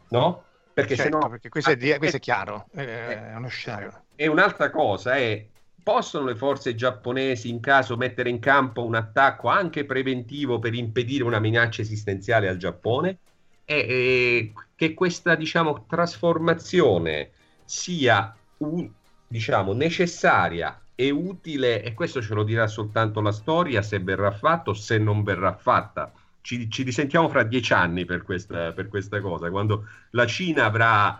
[0.09, 0.45] No?
[0.73, 4.05] Perché certo, no, perché questo, è, questo è chiaro, è uno scenario.
[4.15, 5.45] E un'altra cosa è
[5.91, 11.23] possono le forze giapponesi in caso mettere in campo un attacco anche preventivo per impedire
[11.23, 13.17] una minaccia esistenziale al Giappone?
[13.65, 17.31] E, e che questa diciamo, trasformazione
[17.65, 18.87] sia un,
[19.27, 24.71] diciamo, necessaria e utile, e questo ce lo dirà soltanto la storia, se verrà fatto
[24.71, 26.11] o se non verrà fatta.
[26.41, 31.19] Ci, ci risentiamo fra dieci anni per questa, per questa cosa, quando la Cina avrà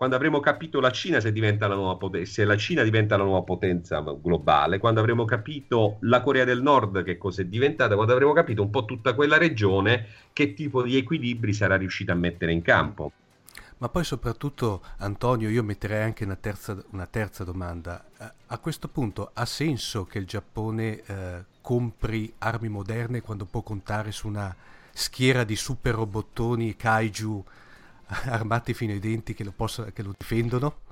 [0.00, 3.24] quando avremo capito la Cina se, diventa la nuova potenza, se la Cina diventa la
[3.24, 8.14] nuova potenza globale, quando avremo capito la Corea del Nord che cosa è diventata, quando
[8.14, 12.50] avremo capito un po' tutta quella regione che tipo di equilibri sarà riuscita a mettere
[12.52, 13.12] in campo.
[13.76, 18.02] Ma poi soprattutto, Antonio, io metterei anche una terza, una terza domanda.
[18.18, 23.60] Eh, a questo punto ha senso che il Giappone eh, compri armi moderne quando può
[23.60, 24.56] contare su una
[24.92, 27.44] schiera di super robottoni kaiju
[28.26, 30.88] armati fino ai denti che lo, posso, che lo difendono.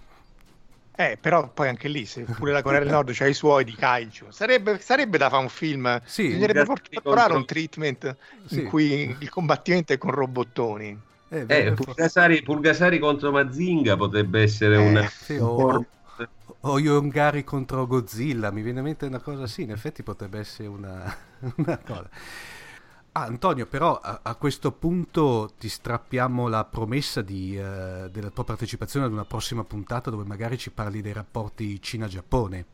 [0.96, 3.72] Eh, però poi anche lì, se pure la Corea del Nord c'ha i suoi di
[3.72, 6.00] kaiju, sarebbe, sarebbe da fare un film.
[6.04, 8.16] Sì, Bisognerebbe trovare un treatment
[8.46, 8.60] sì.
[8.60, 10.98] in cui il combattimento è con robottoni.
[11.28, 15.08] Eh, eh Pulgasari, Pulgasari, contro Mazinga potrebbe essere eh, una...
[15.08, 15.86] Sì, o,
[16.60, 20.66] o Yongari contro Godzilla, mi viene in mente una cosa sì, in effetti potrebbe essere
[20.66, 21.14] una,
[21.56, 22.08] una cosa.
[23.18, 28.44] Ah, Antonio, però a, a, questo punto ti strappiamo la promessa di, uh, della tua
[28.44, 32.64] partecipazione ad una prossima puntata dove magari ci parli dei rapporti Cina-Giappone.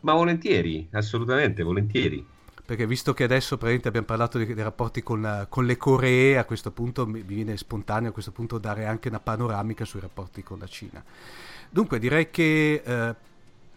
[0.00, 2.24] Ma volentieri, assolutamente volentieri.
[2.66, 6.44] perché visto che adesso praticamente abbiamo parlato dei, dei rapporti con, con, le Coree, a
[6.44, 10.42] questo punto mi, mi, viene spontaneo a questo punto dare anche una panoramica sui rapporti
[10.42, 11.02] con la Cina.
[11.70, 13.14] Dunque direi che eh,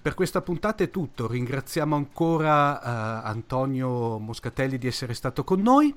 [0.02, 5.94] per questa puntata è tutto, ringraziamo ancora eh, Antonio Moscatelli di essere stato con noi.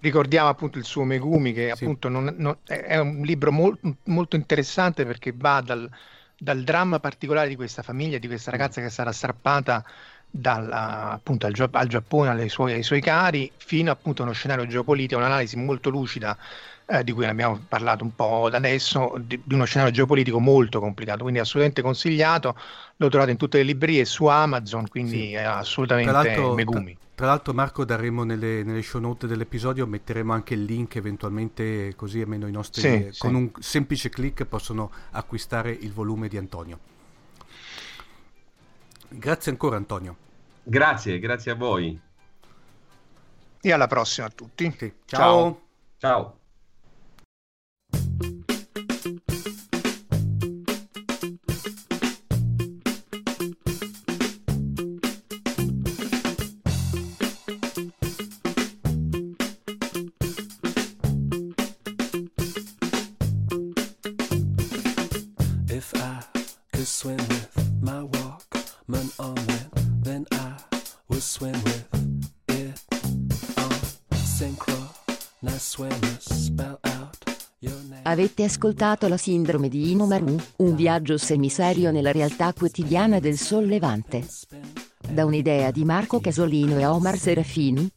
[0.00, 1.84] Ricordiamo appunto il suo Megumi che sì.
[1.84, 5.88] appunto non, non, è un libro mol, molto interessante perché va dal,
[6.36, 9.84] dal dramma particolare di questa famiglia, di questa ragazza che sarà strappata
[10.30, 15.20] dal, appunto, al, al, Giappone, sue, ai suoi cari, fino appunto a uno scenario geopolitico,
[15.20, 16.36] un'analisi molto lucida
[16.90, 20.80] eh, di cui abbiamo parlato un po' da adesso, di, di, uno scenario geopolitico molto
[20.80, 22.56] complicato, quindi assolutamente consigliato,
[22.96, 25.32] lo trovate in tutte le librerie su Amazon, quindi sì.
[25.32, 26.92] è assolutamente tra Megumi.
[26.92, 31.94] Tra, tra l'altro Marco daremo nelle, nelle, show note dell'episodio, metteremo anche il link eventualmente
[31.94, 33.36] così almeno i nostri, sì, con sì.
[33.36, 36.78] un semplice clic possono acquistare il volume di Antonio.
[39.08, 40.16] Grazie ancora Antonio.
[40.64, 42.00] Grazie, grazie a voi.
[43.62, 44.74] E alla prossima a tutti.
[44.76, 44.92] Sì.
[45.04, 45.62] Ciao.
[45.98, 46.38] Ciao.
[78.20, 84.26] Avete ascoltato la sindrome di Inomaru, un viaggio semiserio nella realtà quotidiana del sollevante.
[85.08, 87.90] Da un'idea di Marco Casolino e Omar Serafini.